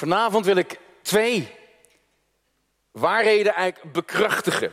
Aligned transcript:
Vanavond 0.00 0.44
wil 0.44 0.56
ik 0.56 0.78
twee 1.02 1.48
waarheden 2.90 3.54
eigenlijk 3.54 3.92
bekrachtigen 3.92 4.72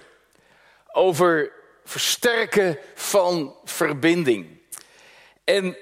over 0.91 1.51
versterken 1.83 2.77
van 2.95 3.55
verbinding. 3.63 4.59
En 5.43 5.77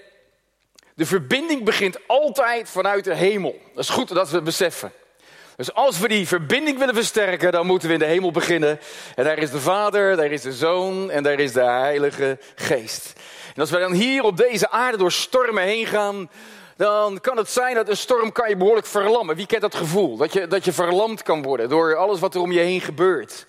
de 0.96 1.06
verbinding 1.06 1.64
begint 1.64 2.08
altijd 2.08 2.70
vanuit 2.70 3.04
de 3.04 3.16
hemel. 3.16 3.62
Dat 3.74 3.84
is 3.84 3.90
goed 3.90 4.08
dat 4.08 4.30
we 4.30 4.36
het 4.36 4.44
beseffen. 4.44 4.92
Dus 5.56 5.74
als 5.74 6.00
we 6.00 6.08
die 6.08 6.28
verbinding 6.28 6.78
willen 6.78 6.96
versterken, 6.96 7.52
dan 7.52 7.66
moeten 7.66 7.88
we 7.88 7.94
in 7.94 8.00
de 8.00 8.06
hemel 8.06 8.32
beginnen. 8.32 8.80
En 9.16 9.24
daar 9.24 9.38
is 9.38 9.52
de 9.52 9.60
Vader, 9.60 10.16
daar 10.16 10.32
is 10.32 10.42
de 10.42 10.54
Zoon 10.54 11.12
en 11.12 11.24
daar 11.24 11.40
is 11.40 11.54
de 11.54 11.64
Heilige 11.64 12.40
Geest. 12.56 13.14
En 13.56 13.62
als 13.62 13.70
we 13.70 13.80
dan 13.80 13.94
hier 13.94 14.24
op 14.24 14.38
deze 14.38 14.70
aarde 14.70 14.98
door 14.98 15.12
stormen 15.12 15.64
heen 15.64 15.86
gaan, 15.86 16.30
dan 16.78 17.20
kan 17.22 17.38
het 17.38 17.50
zijn 17.50 17.76
dat 17.76 17.90
een 17.90 17.98
storm 17.98 18.32
kan 18.32 18.50
je 18.50 18.58
behoorlijk 18.58 18.88
verlammen. 18.88 19.36
Wie 19.36 19.46
kent 19.46 19.62
dat 19.62 19.76
gevoel? 19.76 20.18
Dat 20.18 20.34
je, 20.34 20.48
dat 20.48 20.66
je 20.66 20.74
verlamd 20.74 21.24
kan 21.24 21.42
worden 21.42 21.70
door 21.70 21.96
alles 21.96 22.20
wat 22.20 22.36
er 22.36 22.42
om 22.42 22.52
je 22.52 22.60
heen 22.60 22.82
gebeurt. 22.82 23.46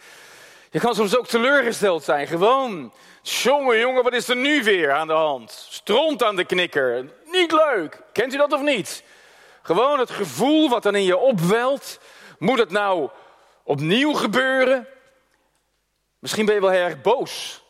Je 0.71 0.81
kan 0.81 0.95
soms 0.95 1.17
ook 1.17 1.27
teleurgesteld 1.27 2.05
zijn. 2.05 2.27
Gewoon, 2.27 2.93
jongen, 3.23 3.79
jongen, 3.79 4.03
wat 4.03 4.13
is 4.13 4.29
er 4.29 4.37
nu 4.37 4.63
weer 4.63 4.93
aan 4.93 5.07
de 5.07 5.13
hand? 5.13 5.67
Stront 5.71 6.23
aan 6.23 6.37
de 6.37 6.45
knikker. 6.45 7.11
Niet 7.25 7.53
leuk. 7.53 8.03
Kent 8.13 8.35
u 8.35 8.37
dat 8.37 8.53
of 8.53 8.63
niet? 8.63 9.03
Gewoon 9.63 9.99
het 9.99 10.11
gevoel 10.11 10.69
wat 10.69 10.83
dan 10.83 10.95
in 10.95 11.05
je 11.05 11.17
opwelt. 11.17 11.99
Moet 12.39 12.59
het 12.59 12.71
nou 12.71 13.09
opnieuw 13.63 14.13
gebeuren? 14.13 14.89
Misschien 16.19 16.47
ben 16.47 16.55
je 16.55 16.61
wel 16.61 16.71
heel 16.71 16.85
erg 16.85 17.01
boos. 17.01 17.63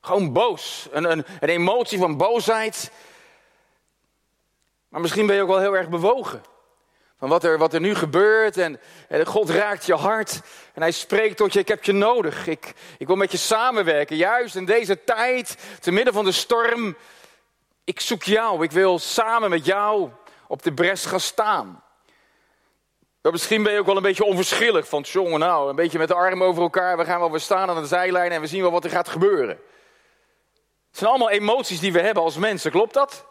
Gewoon 0.00 0.32
boos. 0.32 0.88
Een, 0.90 1.10
een, 1.10 1.24
een 1.40 1.48
emotie 1.48 1.98
van 1.98 2.16
boosheid. 2.16 2.90
Maar 4.90 5.00
misschien 5.00 5.26
ben 5.26 5.36
je 5.36 5.42
ook 5.42 5.48
wel 5.48 5.60
heel 5.60 5.76
erg 5.76 5.88
bewogen. 5.88 6.42
Van 7.18 7.28
wat 7.28 7.44
er, 7.44 7.58
wat 7.58 7.74
er 7.74 7.80
nu 7.80 7.94
gebeurt. 7.94 8.56
En, 8.56 8.80
en 9.08 9.26
God 9.26 9.50
raakt 9.50 9.86
je 9.86 9.94
hart. 9.94 10.40
En 10.74 10.82
hij 10.82 10.90
spreekt 10.90 11.36
tot 11.36 11.52
je: 11.52 11.58
Ik 11.58 11.68
heb 11.68 11.84
je 11.84 11.92
nodig. 11.92 12.46
Ik, 12.46 12.74
ik 12.98 13.06
wil 13.06 13.16
met 13.16 13.32
je 13.32 13.38
samenwerken. 13.38 14.16
Juist 14.16 14.54
in 14.54 14.64
deze 14.64 15.04
tijd, 15.04 15.56
te 15.80 15.90
midden 15.90 16.14
van 16.14 16.24
de 16.24 16.32
storm. 16.32 16.96
Ik 17.84 18.00
zoek 18.00 18.22
jou. 18.22 18.64
Ik 18.64 18.70
wil 18.70 18.98
samen 18.98 19.50
met 19.50 19.64
jou 19.64 20.10
op 20.46 20.62
de 20.62 20.72
bres 20.72 21.04
gaan 21.04 21.20
staan. 21.20 21.82
Maar 23.22 23.32
misschien 23.32 23.62
ben 23.62 23.72
je 23.72 23.78
ook 23.78 23.86
wel 23.86 23.96
een 23.96 24.02
beetje 24.02 24.24
onverschillig. 24.24 24.88
Van 24.88 25.02
jongen, 25.02 25.38
nou, 25.38 25.68
een 25.68 25.76
beetje 25.76 25.98
met 25.98 26.08
de 26.08 26.14
armen 26.14 26.46
over 26.46 26.62
elkaar. 26.62 26.96
We 26.96 27.04
gaan 27.04 27.20
wel 27.20 27.30
weer 27.30 27.40
staan 27.40 27.70
aan 27.70 27.82
de 27.82 27.88
zijlijn 27.88 28.32
en 28.32 28.40
we 28.40 28.46
zien 28.46 28.62
wel 28.62 28.70
wat 28.70 28.84
er 28.84 28.90
gaat 28.90 29.08
gebeuren. 29.08 29.58
Het 30.88 30.98
zijn 30.98 31.10
allemaal 31.10 31.30
emoties 31.30 31.80
die 31.80 31.92
we 31.92 32.00
hebben 32.00 32.22
als 32.22 32.36
mensen, 32.36 32.70
klopt 32.70 32.94
dat? 32.94 33.29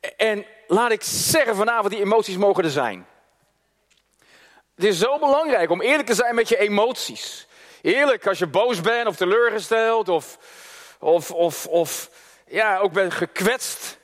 En 0.00 0.46
laat 0.66 0.90
ik 0.90 1.02
zeggen 1.02 1.56
vanavond, 1.56 1.92
die 1.92 2.02
emoties 2.02 2.36
mogen 2.36 2.64
er 2.64 2.70
zijn. 2.70 3.06
Het 4.74 4.84
is 4.84 4.98
zo 4.98 5.18
belangrijk 5.18 5.70
om 5.70 5.80
eerlijk 5.80 6.08
te 6.08 6.14
zijn 6.14 6.34
met 6.34 6.48
je 6.48 6.58
emoties. 6.58 7.46
Eerlijk 7.82 8.26
als 8.26 8.38
je 8.38 8.46
boos 8.46 8.80
bent 8.80 9.06
of 9.06 9.16
teleurgesteld 9.16 10.08
of, 10.08 10.38
of, 10.98 11.30
of, 11.30 11.66
of 11.66 12.10
ja, 12.46 12.78
ook 12.78 12.92
bent 12.92 13.14
gekwetst. 13.14 13.98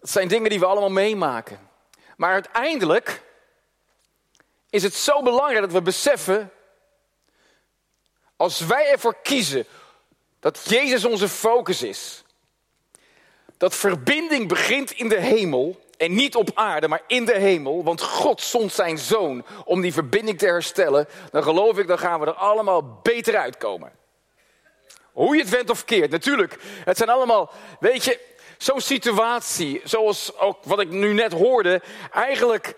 Dat 0.00 0.10
zijn 0.10 0.28
dingen 0.28 0.50
die 0.50 0.58
we 0.58 0.66
allemaal 0.66 0.90
meemaken. 0.90 1.70
Maar 2.16 2.32
uiteindelijk 2.32 3.22
is 4.70 4.82
het 4.82 4.94
zo 4.94 5.22
belangrijk 5.22 5.60
dat 5.60 5.72
we 5.72 5.82
beseffen, 5.82 6.52
als 8.36 8.60
wij 8.60 8.90
ervoor 8.90 9.16
kiezen 9.22 9.66
dat 10.40 10.68
Jezus 10.68 11.04
onze 11.04 11.28
focus 11.28 11.82
is, 11.82 12.23
dat 13.56 13.74
verbinding 13.74 14.48
begint 14.48 14.90
in 14.90 15.08
de 15.08 15.20
hemel 15.20 15.82
en 15.96 16.14
niet 16.14 16.36
op 16.36 16.50
aarde, 16.54 16.88
maar 16.88 17.02
in 17.06 17.24
de 17.24 17.38
hemel, 17.38 17.84
want 17.84 18.02
God 18.02 18.40
zond 18.40 18.72
zijn 18.72 18.98
zoon 18.98 19.44
om 19.64 19.80
die 19.80 19.92
verbinding 19.92 20.38
te 20.38 20.46
herstellen, 20.46 21.08
dan 21.30 21.42
geloof 21.42 21.78
ik, 21.78 21.86
dan 21.86 21.98
gaan 21.98 22.20
we 22.20 22.26
er 22.26 22.32
allemaal 22.32 23.00
beter 23.02 23.36
uitkomen. 23.36 23.92
Hoe 25.12 25.36
je 25.36 25.42
het 25.42 25.50
went 25.50 25.70
of 25.70 25.84
keert, 25.84 26.10
natuurlijk. 26.10 26.58
Het 26.84 26.96
zijn 26.96 27.08
allemaal, 27.08 27.50
weet 27.80 28.04
je, 28.04 28.20
zo'n 28.58 28.80
situatie, 28.80 29.80
zoals 29.84 30.36
ook 30.38 30.64
wat 30.64 30.80
ik 30.80 30.90
nu 30.90 31.12
net 31.12 31.32
hoorde, 31.32 31.82
eigenlijk 32.12 32.76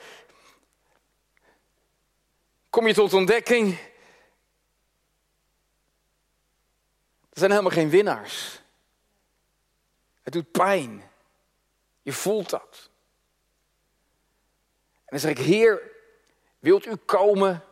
kom 2.70 2.86
je 2.86 2.94
tot 2.94 3.12
ontdekking. 3.12 3.78
Er 7.32 7.38
zijn 7.38 7.50
helemaal 7.50 7.72
geen 7.72 7.90
winnaars. 7.90 8.60
Het 10.26 10.34
doet 10.34 10.50
pijn. 10.50 11.02
Je 12.02 12.12
voelt 12.12 12.50
dat. 12.50 12.90
En 14.94 15.06
dan 15.06 15.18
zeg 15.18 15.30
ik, 15.30 15.38
Heer, 15.38 15.82
wilt 16.58 16.86
u 16.86 16.94
komen 16.96 17.64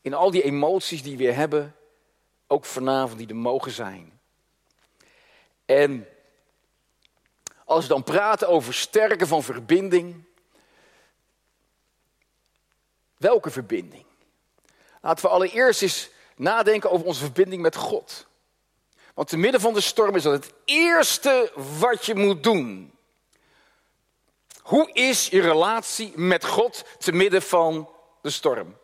in 0.00 0.14
al 0.14 0.30
die 0.30 0.42
emoties 0.42 1.02
die 1.02 1.16
we 1.16 1.32
hebben, 1.32 1.76
ook 2.46 2.64
vanavond 2.64 3.18
die 3.18 3.28
er 3.28 3.36
mogen 3.36 3.70
zijn. 3.70 4.20
En 5.64 6.08
als 7.64 7.82
we 7.82 7.88
dan 7.88 8.02
praten 8.02 8.48
over 8.48 8.74
sterken 8.74 9.26
van 9.26 9.42
verbinding, 9.42 10.24
welke 13.16 13.50
verbinding? 13.50 14.04
Laten 15.00 15.24
we 15.24 15.30
allereerst 15.30 15.82
eens 15.82 16.10
nadenken 16.36 16.90
over 16.90 17.06
onze 17.06 17.24
verbinding 17.24 17.62
met 17.62 17.76
God. 17.76 18.28
Want 19.20 19.32
te 19.32 19.38
midden 19.38 19.60
van 19.60 19.74
de 19.74 19.80
storm 19.80 20.16
is 20.16 20.22
dat 20.22 20.32
het 20.32 20.52
eerste 20.64 21.52
wat 21.78 22.06
je 22.06 22.14
moet 22.14 22.42
doen. 22.42 22.92
Hoe 24.60 24.92
is 24.92 25.26
je 25.26 25.40
relatie 25.40 26.12
met 26.16 26.44
God 26.44 26.84
te 26.98 27.12
midden 27.12 27.42
van 27.42 27.90
de 28.22 28.30
storm? 28.30 28.78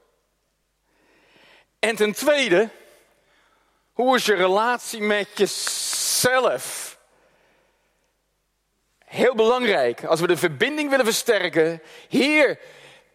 En 1.78 1.96
ten 1.96 2.12
tweede, 2.12 2.70
hoe 3.92 4.16
is 4.16 4.24
je 4.24 4.34
relatie 4.34 5.00
met 5.00 5.28
jezelf? 5.34 6.98
Heel 9.04 9.34
belangrijk, 9.34 10.04
als 10.04 10.20
we 10.20 10.26
de 10.26 10.36
verbinding 10.36 10.90
willen 10.90 11.04
versterken. 11.04 11.82
Heer, 12.08 12.58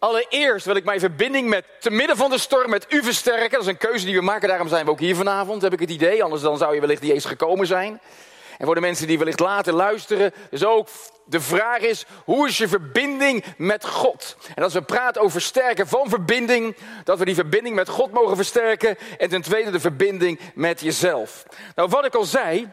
allereerst 0.01 0.65
wil 0.65 0.75
ik 0.75 0.83
mijn 0.83 0.99
verbinding 0.99 1.49
met, 1.49 1.65
te 1.79 1.91
midden 1.91 2.17
van 2.17 2.29
de 2.29 2.37
storm 2.37 2.69
met 2.69 2.85
u 2.89 3.03
versterken. 3.03 3.51
Dat 3.51 3.61
is 3.61 3.67
een 3.67 3.77
keuze 3.77 4.05
die 4.05 4.15
we 4.15 4.21
maken, 4.21 4.47
daarom 4.47 4.67
zijn 4.67 4.85
we 4.85 4.91
ook 4.91 4.99
hier 4.99 5.15
vanavond, 5.15 5.61
heb 5.61 5.73
ik 5.73 5.79
het 5.79 5.89
idee. 5.89 6.23
Anders 6.23 6.41
dan 6.41 6.57
zou 6.57 6.73
je 6.73 6.79
wellicht 6.79 7.01
niet 7.01 7.11
eens 7.11 7.25
gekomen 7.25 7.67
zijn. 7.67 8.01
En 8.57 8.65
voor 8.65 8.75
de 8.75 8.81
mensen 8.81 9.07
die 9.07 9.17
wellicht 9.17 9.39
later 9.39 9.73
luisteren, 9.73 10.33
dus 10.49 10.65
ook 10.65 10.87
de 11.25 11.41
vraag 11.41 11.79
is, 11.79 12.05
hoe 12.25 12.47
is 12.47 12.57
je 12.57 12.67
verbinding 12.67 13.43
met 13.57 13.85
God? 13.85 14.37
En 14.55 14.63
als 14.63 14.73
we 14.73 14.81
praten 14.81 15.21
over 15.21 15.33
versterken 15.33 15.87
van 15.87 16.09
verbinding, 16.09 16.75
dat 17.03 17.19
we 17.19 17.25
die 17.25 17.35
verbinding 17.35 17.75
met 17.75 17.89
God 17.89 18.11
mogen 18.11 18.35
versterken. 18.35 18.97
En 19.17 19.29
ten 19.29 19.41
tweede 19.41 19.71
de 19.71 19.79
verbinding 19.79 20.39
met 20.55 20.81
jezelf. 20.81 21.43
Nou, 21.75 21.89
wat 21.89 22.05
ik 22.05 22.15
al 22.15 22.23
zei, 22.23 22.71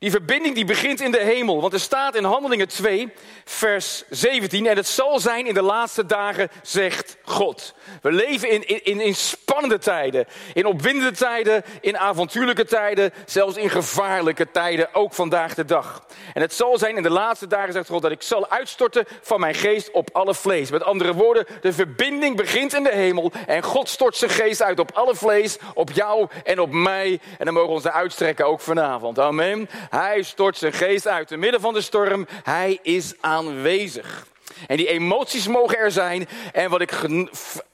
die 0.00 0.10
verbinding 0.10 0.54
die 0.54 0.64
begint 0.64 1.00
in 1.00 1.10
de 1.10 1.20
hemel. 1.20 1.60
Want 1.60 1.72
er 1.72 1.80
staat 1.80 2.14
in 2.14 2.24
Handelingen 2.24 2.68
2, 2.68 3.12
vers 3.44 4.04
17. 4.10 4.66
En 4.66 4.76
het 4.76 4.86
zal 4.86 5.18
zijn 5.18 5.46
in 5.46 5.54
de 5.54 5.62
laatste 5.62 6.06
dagen, 6.06 6.48
zegt 6.62 7.16
God. 7.24 7.74
We 8.02 8.12
leven 8.12 8.50
in, 8.50 8.84
in, 8.84 9.00
in 9.00 9.14
spannende 9.14 9.78
tijden. 9.78 10.26
In 10.54 10.66
opwindende 10.66 11.16
tijden, 11.16 11.64
in 11.80 11.98
avontuurlijke 11.98 12.64
tijden. 12.64 13.12
Zelfs 13.26 13.56
in 13.56 13.70
gevaarlijke 13.70 14.50
tijden, 14.50 14.94
ook 14.94 15.14
vandaag 15.14 15.54
de 15.54 15.64
dag. 15.64 16.06
En 16.34 16.40
het 16.40 16.54
zal 16.54 16.78
zijn 16.78 16.96
in 16.96 17.02
de 17.02 17.10
laatste 17.10 17.46
dagen, 17.46 17.72
zegt 17.72 17.88
God, 17.88 18.02
dat 18.02 18.10
ik 18.10 18.22
zal 18.22 18.50
uitstorten 18.50 19.04
van 19.22 19.40
mijn 19.40 19.54
geest 19.54 19.90
op 19.90 20.08
alle 20.12 20.34
vlees. 20.34 20.70
Met 20.70 20.84
andere 20.84 21.14
woorden, 21.14 21.46
de 21.60 21.72
verbinding 21.72 22.36
begint 22.36 22.74
in 22.74 22.82
de 22.82 22.94
hemel. 22.94 23.32
En 23.46 23.62
God 23.62 23.88
stort 23.88 24.16
zijn 24.16 24.30
geest 24.30 24.62
uit 24.62 24.78
op 24.78 24.90
alle 24.94 25.14
vlees. 25.14 25.58
Op 25.74 25.90
jou 25.90 26.28
en 26.44 26.60
op 26.60 26.72
mij. 26.72 27.20
En 27.38 27.44
dan 27.44 27.54
mogen 27.54 27.68
we 27.68 27.74
ons 27.74 27.88
uitstrekken 27.88 28.46
ook 28.46 28.60
vanavond. 28.60 29.18
Amen. 29.18 29.68
Hij 29.90 30.22
stort 30.22 30.56
zijn 30.56 30.72
geest 30.72 31.06
uit. 31.06 31.28
Te 31.28 31.36
midden 31.36 31.60
van 31.60 31.74
de 31.74 31.80
storm, 31.80 32.26
hij 32.42 32.78
is 32.82 33.14
aanwezig. 33.20 34.26
En 34.66 34.76
die 34.76 34.88
emoties 34.88 35.46
mogen 35.46 35.78
er 35.78 35.90
zijn. 35.90 36.28
En 36.52 36.70
wat 36.70 36.80
ik 36.80 36.92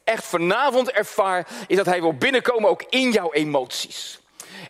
echt 0.04 0.24
vanavond 0.24 0.90
ervaar, 0.90 1.46
is 1.66 1.76
dat 1.76 1.86
hij 1.86 2.00
wil 2.00 2.14
binnenkomen 2.14 2.70
ook 2.70 2.84
in 2.88 3.10
jouw 3.10 3.32
emoties. 3.32 4.20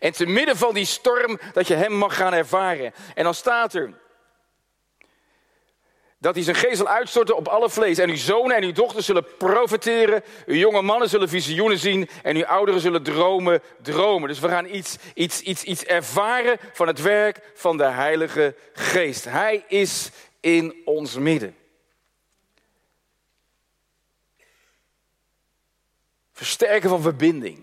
En 0.01 0.13
te 0.13 0.27
midden 0.27 0.57
van 0.57 0.75
die 0.75 0.85
storm, 0.85 1.39
dat 1.53 1.67
je 1.67 1.75
hem 1.75 1.93
mag 1.93 2.17
gaan 2.17 2.35
ervaren. 2.35 2.95
En 3.15 3.25
dan 3.25 3.35
staat 3.35 3.75
er, 3.75 3.93
dat 6.27 6.35
hij 6.35 6.45
zijn 6.45 6.57
geest 6.57 6.77
zal 6.77 6.89
uitstorten 6.89 7.37
op 7.37 7.49
alle 7.49 7.71
vlees. 7.71 7.99
En 7.99 8.09
uw 8.09 8.17
zonen 8.17 8.57
en 8.57 8.63
uw 8.63 8.73
dochters 8.73 9.07
zullen 9.07 9.37
profeteren. 9.37 10.23
Uw 10.47 10.55
jonge 10.55 10.83
mannen 10.83 11.09
zullen 11.09 11.29
visioenen 11.29 11.79
zien. 11.79 12.09
En 12.23 12.37
uw 12.37 12.45
ouderen 12.45 12.81
zullen 12.81 13.03
dromen, 13.03 13.63
dromen. 13.83 14.29
Dus 14.29 14.41
we 14.41 14.49
gaan 14.49 14.75
iets, 14.75 14.97
iets, 15.15 15.41
iets, 15.41 15.63
iets 15.63 15.85
ervaren 15.85 16.59
van 16.73 16.87
het 16.87 17.03
werk 17.03 17.51
van 17.55 17.77
de 17.77 17.85
Heilige 17.85 18.55
Geest. 18.73 19.25
Hij 19.25 19.65
is 19.69 20.11
in 20.41 20.75
ons 20.85 21.15
midden. 21.19 21.57
Versterken 26.33 26.89
van 26.89 27.03
verbinding. 27.03 27.63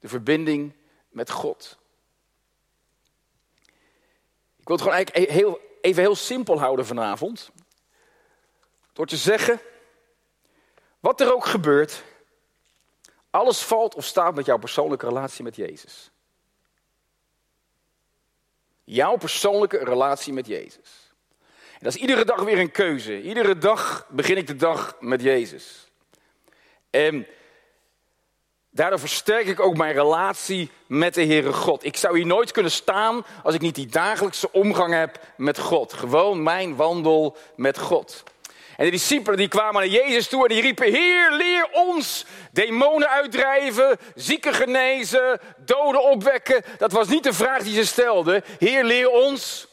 De 0.00 0.08
verbinding 0.08 0.72
met 1.08 1.30
God. 1.30 1.78
Ik 4.56 4.68
wil 4.68 4.76
het 4.76 4.80
gewoon 4.80 4.94
eigenlijk 4.94 5.30
heel 5.30 5.66
even 5.80 6.02
heel 6.02 6.16
simpel 6.16 6.58
houden 6.58 6.86
vanavond. 6.86 7.50
Door 8.92 9.06
te 9.06 9.16
zeggen, 9.16 9.60
wat 11.00 11.20
er 11.20 11.34
ook 11.34 11.44
gebeurt, 11.44 12.02
alles 13.30 13.62
valt 13.62 13.94
of 13.94 14.04
staat 14.04 14.34
met 14.34 14.46
jouw 14.46 14.58
persoonlijke 14.58 15.06
relatie 15.06 15.44
met 15.44 15.56
Jezus. 15.56 16.10
Jouw 18.84 19.16
persoonlijke 19.16 19.84
relatie 19.84 20.32
met 20.32 20.46
Jezus. 20.46 21.12
En 21.72 21.84
dat 21.84 21.94
is 21.94 22.00
iedere 22.00 22.24
dag 22.24 22.42
weer 22.42 22.58
een 22.58 22.70
keuze. 22.70 23.22
Iedere 23.22 23.58
dag 23.58 24.06
begin 24.08 24.36
ik 24.36 24.46
de 24.46 24.56
dag 24.56 24.96
met 25.00 25.22
Jezus. 25.22 25.90
En 26.90 27.26
daardoor 28.78 28.98
versterk 28.98 29.46
ik 29.46 29.60
ook 29.60 29.76
mijn 29.76 29.92
relatie 29.92 30.70
met 30.86 31.14
de 31.14 31.24
Heere 31.24 31.52
God. 31.52 31.84
Ik 31.84 31.96
zou 31.96 32.16
hier 32.16 32.26
nooit 32.26 32.52
kunnen 32.52 32.72
staan 32.72 33.24
als 33.42 33.54
ik 33.54 33.60
niet 33.60 33.74
die 33.74 33.86
dagelijkse 33.86 34.52
omgang 34.52 34.94
heb 34.94 35.20
met 35.36 35.58
God. 35.58 35.92
Gewoon 35.92 36.42
mijn 36.42 36.76
wandel 36.76 37.36
met 37.56 37.78
God. 37.78 38.22
En 38.76 38.84
de 38.84 38.90
discipelen 38.90 39.38
die 39.38 39.48
kwamen 39.48 39.74
naar 39.74 39.90
Jezus 39.90 40.28
toe 40.28 40.42
en 40.42 40.54
die 40.54 40.62
riepen: 40.62 40.92
Heer, 40.92 41.32
leer 41.32 41.68
ons 41.72 42.24
demonen 42.52 43.08
uitdrijven, 43.08 43.98
zieken 44.14 44.54
genezen, 44.54 45.40
doden 45.64 46.02
opwekken. 46.02 46.64
Dat 46.78 46.92
was 46.92 47.08
niet 47.08 47.22
de 47.22 47.32
vraag 47.32 47.62
die 47.62 47.74
ze 47.74 47.86
stelden. 47.86 48.44
Heer, 48.58 48.84
leer 48.84 49.10
ons 49.10 49.66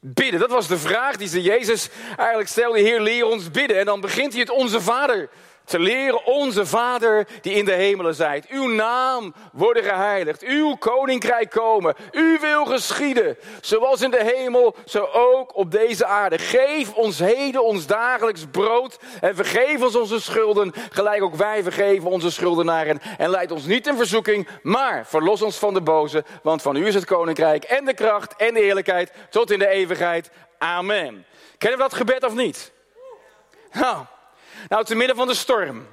bidden. 0.00 0.40
Dat 0.40 0.50
was 0.50 0.68
de 0.68 0.78
vraag 0.78 1.16
die 1.16 1.28
ze 1.28 1.42
Jezus 1.42 1.88
eigenlijk 2.16 2.48
stelde. 2.48 2.80
Heer, 2.80 3.00
leer 3.00 3.26
ons 3.26 3.50
bidden. 3.50 3.78
En 3.78 3.84
dan 3.84 4.00
begint 4.00 4.32
hij 4.32 4.40
het 4.40 4.50
Onze 4.50 4.80
Vader 4.80 5.28
te 5.68 5.78
leren, 5.78 6.24
onze 6.24 6.66
Vader 6.66 7.26
die 7.40 7.54
in 7.54 7.64
de 7.64 7.72
hemelen 7.72 8.14
zijt. 8.14 8.46
Uw 8.48 8.68
naam 8.68 9.34
worden 9.52 9.84
geheiligd, 9.84 10.42
uw 10.42 10.74
koninkrijk 10.74 11.50
komen, 11.50 11.94
uw 12.10 12.38
wil 12.38 12.64
geschieden, 12.64 13.38
zoals 13.60 14.00
in 14.00 14.10
de 14.10 14.34
hemel, 14.34 14.74
zo 14.84 15.08
ook 15.12 15.56
op 15.56 15.70
deze 15.70 16.06
aarde. 16.06 16.38
Geef 16.38 16.94
ons 16.94 17.18
heden 17.18 17.64
ons 17.64 17.86
dagelijks 17.86 18.46
brood 18.50 18.98
en 19.20 19.34
vergeef 19.34 19.82
ons 19.82 19.96
onze 19.96 20.20
schulden, 20.20 20.72
gelijk 20.90 21.22
ook 21.22 21.34
wij 21.34 21.62
vergeven 21.62 22.10
onze 22.10 22.30
schuldenaren. 22.30 23.00
En 23.18 23.30
leid 23.30 23.50
ons 23.50 23.64
niet 23.64 23.86
in 23.86 23.96
verzoeking, 23.96 24.48
maar 24.62 25.06
verlos 25.06 25.42
ons 25.42 25.56
van 25.56 25.74
de 25.74 25.82
boze, 25.82 26.24
want 26.42 26.62
van 26.62 26.76
u 26.76 26.86
is 26.86 26.94
het 26.94 27.04
koninkrijk 27.04 27.64
en 27.64 27.84
de 27.84 27.94
kracht 27.94 28.36
en 28.36 28.54
de 28.54 28.62
eerlijkheid 28.62 29.12
tot 29.30 29.50
in 29.50 29.58
de 29.58 29.68
eeuwigheid. 29.68 30.30
Amen. 30.58 31.26
Kennen 31.58 31.78
we 31.78 31.84
dat 31.84 31.94
gebed 31.94 32.24
of 32.24 32.34
niet? 32.34 32.72
Nou, 33.72 34.04
nou, 34.68 34.84
te 34.84 34.94
midden 34.94 35.16
van 35.16 35.26
de 35.26 35.34
storm, 35.34 35.86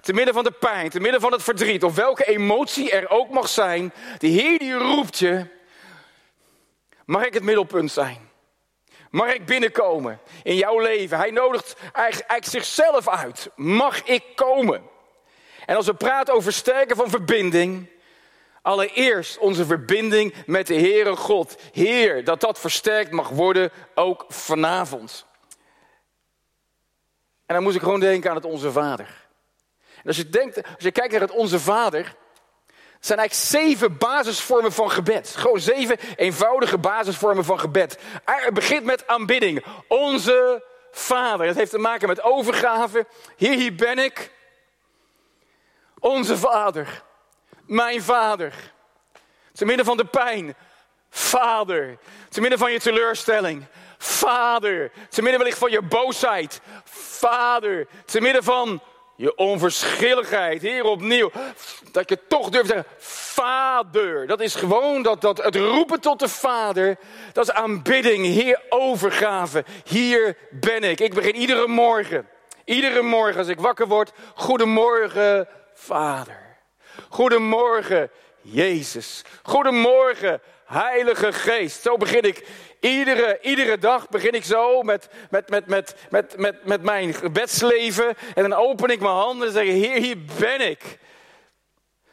te 0.00 0.12
midden 0.12 0.34
van 0.34 0.44
de 0.44 0.50
pijn, 0.50 0.90
te 0.90 1.00
midden 1.00 1.20
van 1.20 1.32
het 1.32 1.42
verdriet, 1.42 1.84
of 1.84 1.94
welke 1.94 2.24
emotie 2.24 2.90
er 2.90 3.10
ook 3.10 3.30
mag 3.30 3.48
zijn, 3.48 3.92
de 4.18 4.26
Heer 4.26 4.58
die 4.58 4.74
roept 4.74 5.18
je, 5.18 5.46
mag 7.04 7.26
ik 7.26 7.34
het 7.34 7.42
middelpunt 7.42 7.90
zijn? 7.90 8.28
Mag 9.10 9.34
ik 9.34 9.46
binnenkomen 9.46 10.20
in 10.42 10.56
jouw 10.56 10.78
leven? 10.78 11.18
Hij 11.18 11.30
nodigt 11.30 11.76
eigenlijk 11.92 12.44
zichzelf 12.44 13.08
uit. 13.08 13.50
Mag 13.56 14.02
ik 14.02 14.22
komen? 14.34 14.82
En 15.66 15.76
als 15.76 15.86
we 15.86 15.94
praten 15.94 16.34
over 16.34 16.52
sterken 16.52 16.96
van 16.96 17.10
verbinding, 17.10 17.88
allereerst 18.62 19.38
onze 19.38 19.66
verbinding 19.66 20.34
met 20.46 20.66
de 20.66 20.74
Heere 20.74 21.16
God. 21.16 21.56
Heer, 21.72 22.24
dat 22.24 22.40
dat 22.40 22.60
versterkt 22.60 23.10
mag 23.10 23.28
worden 23.28 23.70
ook 23.94 24.24
vanavond. 24.28 25.26
En 27.50 27.56
dan 27.56 27.64
moest 27.64 27.76
ik 27.76 27.82
gewoon 27.82 28.00
denken 28.00 28.30
aan 28.30 28.36
het 28.36 28.44
Onze 28.44 28.72
Vader. 28.72 29.06
En 29.96 30.06
als 30.06 30.16
je, 30.16 30.28
denkt, 30.28 30.56
als 30.56 30.84
je 30.84 30.90
kijkt 30.90 31.12
naar 31.12 31.20
het 31.20 31.30
Onze 31.30 31.60
Vader, 31.60 32.14
zijn 33.00 33.18
eigenlijk 33.18 33.50
zeven 33.50 33.98
basisvormen 33.98 34.72
van 34.72 34.90
gebed. 34.90 35.34
Gewoon 35.36 35.60
zeven 35.60 35.96
eenvoudige 36.16 36.78
basisvormen 36.78 37.44
van 37.44 37.60
gebed. 37.60 37.98
Het 38.24 38.54
begint 38.54 38.84
met 38.84 39.06
aanbidding. 39.06 39.64
Onze 39.88 40.64
Vader. 40.90 41.46
Dat 41.46 41.56
heeft 41.56 41.70
te 41.70 41.78
maken 41.78 42.08
met 42.08 42.22
overgave. 42.22 43.06
Hier, 43.36 43.54
hier 43.54 43.74
ben 43.74 43.98
ik. 43.98 44.32
Onze 45.98 46.36
Vader. 46.36 47.02
Mijn 47.66 48.02
Vader. 48.02 48.72
Te 49.52 49.64
midden 49.64 49.84
van 49.84 49.96
de 49.96 50.06
pijn. 50.06 50.54
Vader. 51.10 51.98
Te 52.28 52.56
van 52.58 52.72
je 52.72 52.80
teleurstelling. 52.80 53.66
Vader. 54.02 54.90
Te 55.08 55.22
midden 55.22 55.38
wellicht 55.40 55.58
van 55.58 55.70
je 55.70 55.82
boosheid. 55.82 56.60
Vader. 56.84 57.86
Te 58.04 58.20
midden 58.20 58.42
van 58.42 58.82
je 59.16 59.36
onverschilligheid. 59.36 60.62
Heer, 60.62 60.84
opnieuw. 60.84 61.30
Dat 61.92 62.08
je 62.08 62.18
toch 62.28 62.48
durft 62.48 62.68
te 62.68 62.74
zeggen, 62.74 62.92
Vader. 62.98 64.26
Dat 64.26 64.40
is 64.40 64.54
gewoon 64.54 65.02
dat, 65.02 65.20
dat, 65.20 65.42
het 65.42 65.56
roepen 65.56 66.00
tot 66.00 66.18
de 66.18 66.28
Vader. 66.28 66.96
Dat 67.32 67.44
is 67.44 67.54
aanbidding. 67.54 68.26
Heer, 68.26 68.62
overgave. 68.68 69.64
Hier 69.84 70.36
ben 70.50 70.82
ik. 70.82 71.00
Ik 71.00 71.14
begin 71.14 71.36
iedere 71.36 71.66
morgen. 71.66 72.28
Iedere 72.64 73.02
morgen 73.02 73.38
als 73.38 73.48
ik 73.48 73.60
wakker 73.60 73.88
word. 73.88 74.12
Goedemorgen, 74.34 75.48
Vader. 75.74 76.56
Goedemorgen, 77.08 78.10
Jezus. 78.40 79.24
Goedemorgen, 79.42 80.40
Heilige 80.64 81.32
Geest. 81.32 81.82
Zo 81.82 81.96
begin 81.96 82.22
ik 82.22 82.46
iedere, 82.80 83.38
iedere 83.42 83.78
dag 83.78 84.08
begin 84.08 84.32
ik 84.32 84.44
zo 84.44 84.82
met, 84.82 85.08
met, 85.30 85.48
met, 85.48 85.66
met, 85.66 85.94
met, 86.10 86.36
met, 86.36 86.64
met 86.64 86.82
mijn 86.82 87.14
gebedsleven. 87.14 88.16
En 88.34 88.48
dan 88.48 88.52
open 88.52 88.90
ik 88.90 89.00
mijn 89.00 89.14
handen 89.14 89.46
en 89.46 89.52
zeg: 89.52 89.64
Heer, 89.64 89.96
hier 89.96 90.18
ben 90.38 90.70
ik. 90.70 90.98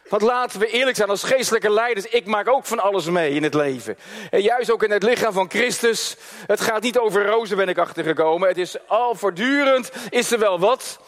Want 0.09 0.21
laten 0.21 0.59
we 0.59 0.67
eerlijk 0.67 0.97
zijn, 0.97 1.09
als 1.09 1.23
geestelijke 1.23 1.69
leiders, 1.69 2.05
ik 2.05 2.25
maak 2.25 2.49
ook 2.49 2.65
van 2.65 2.79
alles 2.79 3.05
mee 3.05 3.33
in 3.33 3.43
het 3.43 3.53
leven. 3.53 3.97
En 4.29 4.41
juist 4.41 4.71
ook 4.71 4.83
in 4.83 4.91
het 4.91 5.03
lichaam 5.03 5.33
van 5.33 5.49
Christus. 5.49 6.15
Het 6.47 6.61
gaat 6.61 6.81
niet 6.81 6.97
over 6.97 7.25
rozen, 7.25 7.57
ben 7.57 7.69
ik 7.69 7.77
achtergekomen. 7.77 8.47
Het 8.47 8.57
is 8.57 8.75
al 8.87 9.15
voortdurend, 9.15 9.91
is 10.09 10.31
er 10.31 10.39
wel 10.39 10.59
wat 10.59 10.99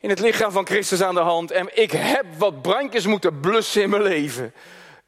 in 0.00 0.08
het 0.08 0.20
lichaam 0.20 0.52
van 0.52 0.66
Christus 0.66 1.02
aan 1.02 1.14
de 1.14 1.20
hand. 1.20 1.50
En 1.50 1.68
ik 1.72 1.92
heb 1.92 2.24
wat 2.38 2.62
brandjes 2.62 3.06
moeten 3.06 3.40
blussen 3.40 3.82
in 3.82 3.90
mijn 3.90 4.02
leven. 4.02 4.54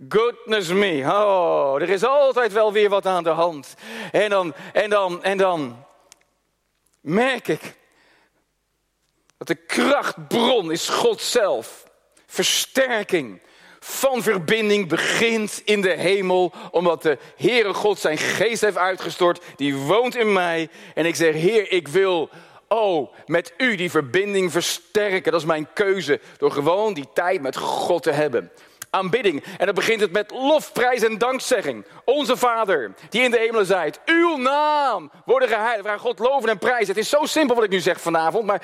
Goodness 0.09 0.69
me. 0.69 1.03
Oh, 1.05 1.75
er 1.81 1.89
is 1.89 2.05
altijd 2.05 2.53
wel 2.53 2.73
weer 2.73 2.89
wat 2.89 3.07
aan 3.07 3.25
de 3.25 3.31
hand. 3.31 3.75
En 4.13 4.31
dan, 4.31 4.55
en 4.73 4.91
dan, 4.91 5.23
en 5.23 5.39
dan 5.39 5.85
merk 7.01 7.49
ik 7.49 7.75
dat 9.39 9.47
de 9.47 9.55
krachtbron 9.55 10.73
is 10.73 10.89
God 10.89 11.21
zelf. 11.21 11.85
Versterking 12.27 13.41
van 13.81 14.23
verbinding 14.23 14.89
begint 14.89 15.63
in 15.65 15.81
de 15.81 15.93
hemel, 15.93 16.53
omdat 16.71 17.03
de 17.03 17.19
Heere 17.37 17.75
God 17.75 17.99
zijn 17.99 18.19
geest 18.19 18.61
heeft 18.61 18.77
uitgestort. 18.77 19.45
Die 19.57 19.77
woont 19.77 20.17
in 20.17 20.33
mij. 20.33 20.69
En 20.95 21.07
ik 21.07 21.15
zeg, 21.15 21.35
Heer, 21.35 21.73
ik 21.73 21.89
wil 21.89 22.29
Oh, 22.73 23.15
met 23.27 23.53
u 23.57 23.75
die 23.75 23.91
verbinding 23.91 24.53
versterken. 24.53 25.33
Dat 25.33 25.41
is 25.41 25.47
mijn 25.47 25.69
keuze. 25.75 26.21
Door 26.39 26.53
gewoon 26.53 26.95
die 26.95 27.09
tijd 27.15 27.41
met 27.41 27.57
God 27.57 28.03
te 28.03 28.11
hebben 28.11 28.51
aanbidding. 28.91 29.45
En 29.59 29.67
dan 29.67 29.75
begint 29.75 30.01
het 30.01 30.13
met 30.13 30.31
lofprijs 30.31 31.03
en 31.03 31.19
dankzegging. 31.19 31.85
Onze 32.05 32.37
Vader, 32.37 32.95
die 33.09 33.23
in 33.23 33.31
de 33.31 33.39
hemelen 33.39 33.67
zijt, 33.67 34.01
uw 34.05 34.37
naam 34.37 35.11
worden 35.25 35.49
geheiligd. 35.49 35.83
We 35.83 35.89
gaan 35.89 35.99
God 35.99 36.19
loven 36.19 36.49
en 36.49 36.59
prijzen. 36.59 36.87
Het 36.87 36.97
is 36.97 37.09
zo 37.09 37.25
simpel 37.25 37.55
wat 37.55 37.65
ik 37.65 37.71
nu 37.71 37.81
zeg 37.81 38.01
vanavond, 38.01 38.45
maar 38.47 38.63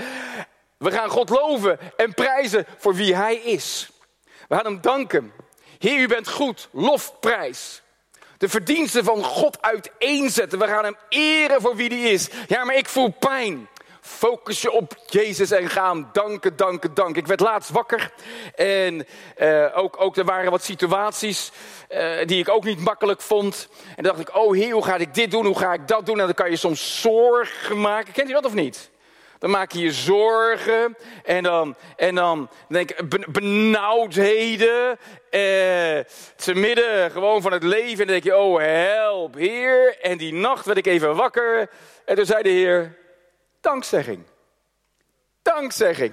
we 0.78 0.90
gaan 0.90 1.09
God 1.09 1.28
loven 1.28 1.78
en 1.97 2.14
prijzen 2.14 2.66
voor 2.78 2.95
wie 2.95 3.14
Hij 3.16 3.37
is. 3.37 3.90
We 4.49 4.54
gaan 4.54 4.64
Hem 4.64 4.80
danken. 4.80 5.33
Heer, 5.78 5.99
u 5.99 6.06
bent 6.06 6.28
goed, 6.28 6.68
lofprijs. 6.73 7.83
De 8.38 8.49
verdiensten 8.49 9.04
van 9.04 9.25
God 9.25 9.62
uiteenzetten. 9.62 10.59
We 10.59 10.66
gaan 10.66 10.85
Hem 10.85 10.97
eren 11.09 11.61
voor 11.61 11.76
wie 11.76 11.88
Hij 11.88 12.12
is. 12.12 12.28
Ja, 12.47 12.64
maar 12.64 12.76
ik 12.76 12.88
voel 12.88 13.09
pijn. 13.09 13.68
Focus 14.06 14.62
je 14.62 14.70
op 14.70 14.96
Jezus 15.06 15.50
en 15.50 15.68
ga 15.68 15.92
hem 15.92 16.08
danken, 16.12 16.56
danken, 16.56 16.94
danken. 16.94 17.16
Ik 17.22 17.26
werd 17.26 17.40
laatst 17.40 17.70
wakker 17.70 18.12
en 18.54 19.06
uh, 19.38 19.78
ook, 19.78 20.00
ook 20.00 20.16
er 20.16 20.25
waren 20.25 20.50
wat 20.50 20.64
situaties 20.64 21.52
uh, 21.90 22.25
die 22.25 22.38
ik 22.38 22.48
ook 22.48 22.64
niet 22.64 22.80
makkelijk 22.80 23.20
vond. 23.20 23.68
En 23.96 24.02
dan 24.02 24.16
dacht 24.16 24.28
ik, 24.28 24.36
oh 24.36 24.54
heer, 24.54 24.72
hoe 24.72 24.84
ga 24.84 24.96
ik 24.96 25.14
dit 25.14 25.30
doen, 25.30 25.46
hoe 25.46 25.58
ga 25.58 25.72
ik 25.72 25.88
dat 25.88 26.06
doen? 26.06 26.20
En 26.20 26.25
dan 26.25 26.34
kan 26.34 26.50
je 26.50 26.56
soms 26.56 27.00
zorgen 27.00 27.80
maken. 27.80 28.12
Kent 28.12 28.28
u 28.28 28.32
dat 28.32 28.44
of 28.44 28.54
niet? 28.54 28.90
Dan 29.38 29.50
maak 29.50 29.72
je 29.72 29.80
je 29.80 29.92
zorgen 29.92 30.96
en 31.25 31.42
dan, 31.42 31.76
en 31.96 32.14
dan 32.14 32.48
denk 32.68 32.90
ik 32.90 33.32
benauwdheden. 33.32 34.98
Eh, 35.30 35.40
te 36.36 36.54
midden 36.54 37.10
gewoon 37.10 37.42
van 37.42 37.52
het 37.52 37.62
leven. 37.62 37.90
En 37.90 37.96
dan 37.96 38.06
denk 38.06 38.25
je, 38.25 38.36
oh 38.36 38.58
help, 38.60 39.34
Heer. 39.34 39.96
En 40.00 40.18
die 40.18 40.32
nacht 40.32 40.66
werd 40.66 40.78
ik 40.78 40.86
even 40.86 41.16
wakker. 41.16 41.70
En 42.04 42.16
toen 42.16 42.26
zei 42.26 42.42
de 42.42 42.48
Heer, 42.48 42.96
Dankzegging. 43.66 44.23
Dankzegging. 45.42 46.12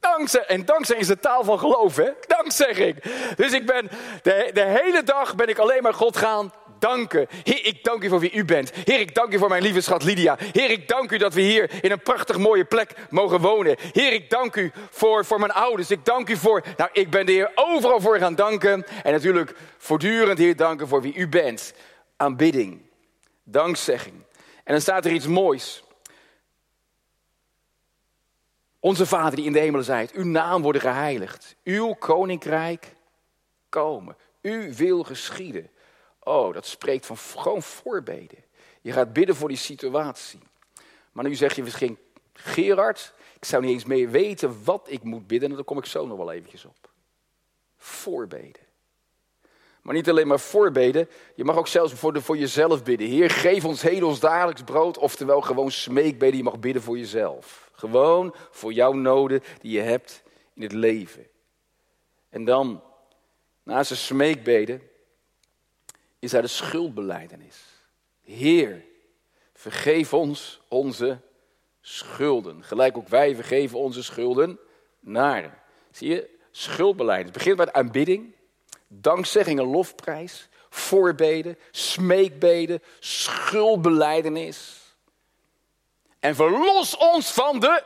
Dankzeg, 0.00 0.42
en 0.42 0.64
dankzeg 0.64 0.96
is 0.96 1.06
de 1.06 1.18
taal 1.18 1.44
van 1.44 1.58
geloof, 1.58 1.96
hè? 1.96 2.10
Dankzegging. 2.26 3.02
Dus 3.36 3.52
ik 3.52 3.66
ben 3.66 3.90
de, 4.22 4.50
de 4.52 4.64
hele 4.64 5.02
dag 5.02 5.34
ben 5.34 5.48
ik 5.48 5.58
alleen 5.58 5.82
maar 5.82 5.94
God 5.94 6.16
gaan 6.16 6.52
danken. 6.78 7.26
Heer, 7.42 7.66
ik 7.66 7.84
dank 7.84 8.02
u 8.02 8.08
voor 8.08 8.20
wie 8.20 8.32
u 8.32 8.44
bent. 8.44 8.70
Heer, 8.74 9.00
ik 9.00 9.14
dank 9.14 9.32
u 9.32 9.38
voor 9.38 9.48
mijn 9.48 9.62
lieve 9.62 9.80
schat 9.80 10.02
Lydia. 10.02 10.36
Heer, 10.52 10.70
ik 10.70 10.88
dank 10.88 11.10
u 11.10 11.18
dat 11.18 11.34
we 11.34 11.40
hier 11.40 11.84
in 11.84 11.90
een 11.90 12.02
prachtig 12.02 12.38
mooie 12.38 12.64
plek 12.64 12.94
mogen 13.10 13.40
wonen. 13.40 13.76
Heer, 13.92 14.12
ik 14.12 14.30
dank 14.30 14.56
u 14.56 14.72
voor, 14.90 15.24
voor 15.24 15.38
mijn 15.38 15.52
ouders. 15.52 15.90
Ik 15.90 16.04
dank 16.04 16.28
u 16.28 16.36
voor, 16.36 16.62
nou, 16.76 16.90
ik 16.92 17.10
ben 17.10 17.26
de 17.26 17.32
Heer 17.32 17.50
overal 17.54 18.00
voor 18.00 18.18
gaan 18.18 18.34
danken. 18.34 18.84
En 19.02 19.12
natuurlijk 19.12 19.54
voortdurend, 19.78 20.38
Heer, 20.38 20.56
danken 20.56 20.88
voor 20.88 21.02
wie 21.02 21.14
u 21.14 21.28
bent. 21.28 21.72
Aanbidding, 22.16 22.80
dankzegging. 23.44 24.24
En 24.64 24.72
dan 24.72 24.80
staat 24.80 25.04
er 25.04 25.12
iets 25.12 25.26
moois. 25.26 25.82
Onze 28.80 29.06
Vader 29.06 29.36
die 29.36 29.44
in 29.44 29.52
de 29.52 29.58
hemelen 29.58 29.84
zijt, 29.84 30.12
uw 30.12 30.24
naam 30.24 30.62
worden 30.62 30.80
geheiligd. 30.80 31.56
Uw 31.64 31.92
koninkrijk 31.92 32.92
komen. 33.68 34.16
U 34.40 34.74
wil 34.74 35.02
geschieden. 35.02 35.70
Oh, 36.18 36.54
dat 36.54 36.66
spreekt 36.66 37.06
van 37.06 37.16
gewoon 37.16 37.62
voorbeden. 37.62 38.38
Je 38.80 38.92
gaat 38.92 39.12
bidden 39.12 39.36
voor 39.36 39.48
die 39.48 39.56
situatie. 39.56 40.40
Maar 41.12 41.24
nu 41.24 41.34
zeg 41.34 41.56
je 41.56 41.62
misschien, 41.62 41.98
Gerard, 42.32 43.12
ik 43.34 43.44
zou 43.44 43.62
niet 43.62 43.72
eens 43.72 43.84
meer 43.84 44.10
weten 44.10 44.64
wat 44.64 44.86
ik 44.90 45.02
moet 45.02 45.26
bidden. 45.26 45.50
En 45.50 45.54
daar 45.54 45.64
kom 45.64 45.78
ik 45.78 45.84
zo 45.84 46.06
nog 46.06 46.16
wel 46.16 46.32
eventjes 46.32 46.64
op. 46.64 46.90
Voorbeden. 47.76 48.68
Maar 49.82 49.94
niet 49.94 50.08
alleen 50.08 50.26
maar 50.26 50.40
voorbeden, 50.40 51.08
je 51.34 51.44
mag 51.44 51.56
ook 51.56 51.68
zelfs 51.68 51.92
voor, 51.92 52.22
voor 52.22 52.36
jezelf 52.36 52.82
bidden. 52.82 53.06
Heer, 53.06 53.30
geef 53.30 53.64
ons 53.64 53.82
heden 53.82 54.08
ons 54.08 54.20
dagelijks 54.20 54.62
brood. 54.62 54.98
Oftewel 54.98 55.40
gewoon 55.40 55.70
smeekbeden, 55.70 56.36
je 56.36 56.42
mag 56.42 56.58
bidden 56.58 56.82
voor 56.82 56.98
jezelf. 56.98 57.69
Gewoon 57.80 58.34
voor 58.50 58.72
jouw 58.72 58.92
noden 58.92 59.42
die 59.60 59.72
je 59.72 59.80
hebt 59.80 60.22
in 60.54 60.62
het 60.62 60.72
leven. 60.72 61.26
En 62.28 62.44
dan, 62.44 62.82
naast 63.62 63.88
de 63.88 63.94
smeekbeden, 63.94 64.82
is 66.18 66.30
daar 66.30 66.42
de 66.42 66.48
schuldbeleidenis. 66.48 67.64
Heer, 68.22 68.84
vergeef 69.54 70.14
ons 70.14 70.60
onze 70.68 71.20
schulden. 71.80 72.64
Gelijk 72.64 72.96
ook 72.96 73.08
wij 73.08 73.34
vergeven 73.34 73.78
onze 73.78 74.02
schulden 74.02 74.58
naar. 75.00 75.62
Zie 75.90 76.08
je, 76.08 76.28
schuldbeleid. 76.50 77.24
Het 77.24 77.32
begint 77.32 77.56
met 77.56 77.72
aanbidding, 77.72 78.34
dankzegging 78.88 79.60
lofprijs, 79.60 80.48
voorbeden, 80.68 81.58
smeekbeden, 81.70 82.82
schuldbeleidenis. 82.98 84.79
En 86.20 86.34
verlos 86.34 86.96
ons 86.96 87.30
van 87.30 87.60
de 87.60 87.82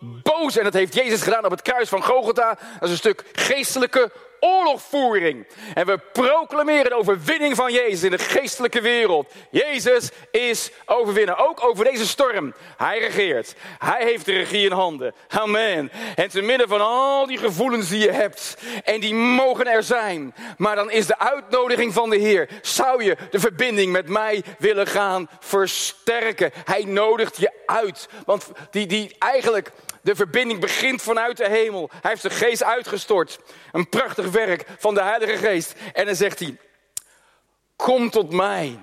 boze. 0.00 0.58
En 0.58 0.64
dat 0.64 0.72
heeft 0.72 0.94
Jezus 0.94 1.22
gedaan 1.22 1.44
op 1.44 1.50
het 1.50 1.62
kruis 1.62 1.88
van 1.88 2.02
Gogota. 2.02 2.48
Dat 2.48 2.82
is 2.82 2.90
een 2.90 2.96
stuk 2.96 3.24
geestelijke 3.32 4.12
oorlogvoering. 4.44 5.46
En 5.74 5.86
we 5.86 5.98
proclameren 6.12 6.84
de 6.84 6.96
overwinning 6.96 7.56
van 7.56 7.72
Jezus 7.72 8.02
in 8.02 8.10
de 8.10 8.18
geestelijke 8.18 8.80
wereld. 8.80 9.32
Jezus 9.50 10.10
is 10.30 10.70
overwinnen, 10.86 11.38
ook 11.38 11.64
over 11.64 11.84
deze 11.84 12.06
storm. 12.06 12.54
Hij 12.76 12.98
regeert. 12.98 13.54
Hij 13.78 14.04
heeft 14.04 14.24
de 14.24 14.32
regie 14.32 14.64
in 14.64 14.72
handen. 14.72 15.14
Amen. 15.28 15.90
En 16.14 16.28
te 16.28 16.40
midden 16.40 16.68
van 16.68 16.80
al 16.80 17.26
die 17.26 17.38
gevoelens 17.38 17.88
die 17.88 17.98
je 17.98 18.10
hebt, 18.10 18.56
en 18.84 19.00
die 19.00 19.14
mogen 19.14 19.66
er 19.66 19.82
zijn, 19.82 20.34
maar 20.56 20.76
dan 20.76 20.90
is 20.90 21.06
de 21.06 21.18
uitnodiging 21.18 21.92
van 21.92 22.10
de 22.10 22.16
Heer, 22.16 22.48
zou 22.62 23.04
je 23.04 23.16
de 23.30 23.40
verbinding 23.40 23.92
met 23.92 24.08
mij 24.08 24.42
willen 24.58 24.86
gaan 24.86 25.28
versterken? 25.40 26.52
Hij 26.64 26.84
nodigt 26.84 27.36
je 27.36 27.52
uit, 27.66 28.08
want 28.26 28.50
die, 28.70 28.86
die 28.86 29.16
eigenlijk 29.18 29.72
de 30.04 30.14
verbinding 30.14 30.60
begint 30.60 31.02
vanuit 31.02 31.36
de 31.36 31.48
hemel. 31.48 31.90
Hij 32.00 32.10
heeft 32.10 32.22
de 32.22 32.30
geest 32.30 32.62
uitgestort. 32.62 33.38
Een 33.72 33.88
prachtig 33.88 34.30
werk 34.30 34.66
van 34.78 34.94
de 34.94 35.02
Heilige 35.02 35.36
Geest. 35.36 35.74
En 35.92 36.06
dan 36.06 36.14
zegt 36.14 36.38
hij, 36.38 36.56
kom 37.76 38.10
tot 38.10 38.32
mij. 38.32 38.78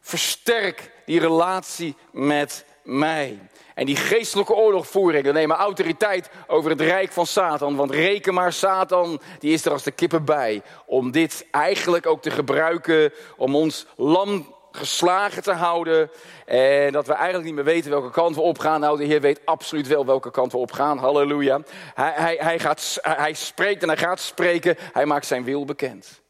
Versterk 0.00 0.90
die 1.06 1.20
relatie 1.20 1.96
met 2.12 2.64
mij. 2.82 3.38
En 3.74 3.86
die 3.86 3.96
geestelijke 3.96 4.54
oorlogvoering, 4.54 5.24
dan 5.24 5.34
nemen 5.34 5.56
autoriteit 5.56 6.30
over 6.46 6.70
het 6.70 6.80
rijk 6.80 7.12
van 7.12 7.26
Satan. 7.26 7.76
Want 7.76 7.90
reken 7.90 8.34
maar, 8.34 8.52
Satan, 8.52 9.20
die 9.38 9.52
is 9.52 9.64
er 9.64 9.72
als 9.72 9.82
de 9.82 9.90
kippen 9.90 10.24
bij. 10.24 10.62
Om 10.86 11.10
dit 11.10 11.46
eigenlijk 11.50 12.06
ook 12.06 12.22
te 12.22 12.30
gebruiken, 12.30 13.12
om 13.36 13.56
ons 13.56 13.86
lam 13.96 14.56
geslagen 14.70 15.42
te 15.42 15.52
houden. 15.52 16.10
En 16.46 16.92
dat 16.92 17.06
we 17.06 17.12
eigenlijk 17.12 17.44
niet 17.44 17.54
meer 17.54 17.64
weten 17.64 17.90
welke 17.90 18.10
kant 18.10 18.34
we 18.34 18.40
opgaan. 18.40 18.80
Nou, 18.80 18.98
de 18.98 19.04
Heer 19.04 19.20
weet 19.20 19.40
absoluut 19.44 19.86
wel 19.86 20.06
welke 20.06 20.30
kant 20.30 20.52
we 20.52 20.58
opgaan. 20.58 20.98
Halleluja. 20.98 21.60
Hij, 21.94 22.12
hij, 22.14 22.36
hij, 22.40 22.58
gaat, 22.58 22.98
hij 23.00 23.32
spreekt 23.32 23.82
en 23.82 23.88
hij 23.88 23.96
gaat 23.96 24.20
spreken. 24.20 24.76
Hij 24.92 25.06
maakt 25.06 25.26
zijn 25.26 25.44
wil 25.44 25.64
bekend. 25.64 26.20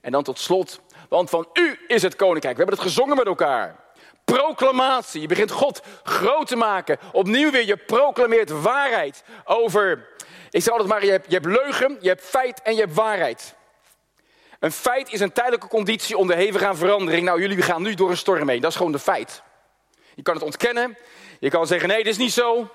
En 0.00 0.12
dan 0.12 0.22
tot 0.22 0.38
slot, 0.38 0.80
want 1.08 1.30
van 1.30 1.48
u 1.52 1.78
is 1.86 2.02
het 2.02 2.16
koninkrijk. 2.16 2.56
We 2.56 2.62
hebben 2.62 2.78
het 2.78 2.88
gezongen 2.88 3.16
met 3.16 3.26
elkaar. 3.26 3.76
Proclamatie. 4.24 5.20
Je 5.20 5.26
begint 5.26 5.50
God 5.50 5.82
groot 6.02 6.46
te 6.46 6.56
maken. 6.56 6.98
Opnieuw 7.12 7.50
weer, 7.50 7.66
je 7.66 7.76
proclameert 7.76 8.62
waarheid 8.62 9.24
over. 9.44 10.08
Ik 10.50 10.62
zeg 10.62 10.72
altijd 10.72 10.88
maar, 10.88 11.04
je 11.04 11.10
hebt, 11.10 11.26
je 11.28 11.34
hebt 11.34 11.46
leugen, 11.46 11.96
je 12.00 12.08
hebt 12.08 12.22
feit 12.22 12.62
en 12.62 12.74
je 12.74 12.80
hebt 12.80 12.94
waarheid. 12.94 13.54
Een 14.64 14.72
feit 14.72 15.12
is 15.12 15.20
een 15.20 15.32
tijdelijke 15.32 15.68
conditie 15.68 16.16
onderhevig 16.16 16.62
aan 16.62 16.76
verandering. 16.76 17.24
Nou, 17.24 17.40
jullie 17.40 17.62
gaan 17.62 17.82
nu 17.82 17.94
door 17.94 18.10
een 18.10 18.16
storm 18.16 18.48
heen. 18.48 18.60
Dat 18.60 18.70
is 18.70 18.76
gewoon 18.76 18.92
de 18.92 18.98
feit. 18.98 19.42
Je 20.14 20.22
kan 20.22 20.34
het 20.34 20.42
ontkennen. 20.42 20.98
Je 21.40 21.50
kan 21.50 21.66
zeggen, 21.66 21.88
nee, 21.88 22.02
dit 22.02 22.12
is 22.12 22.18
niet 22.18 22.32
zo. 22.32 22.70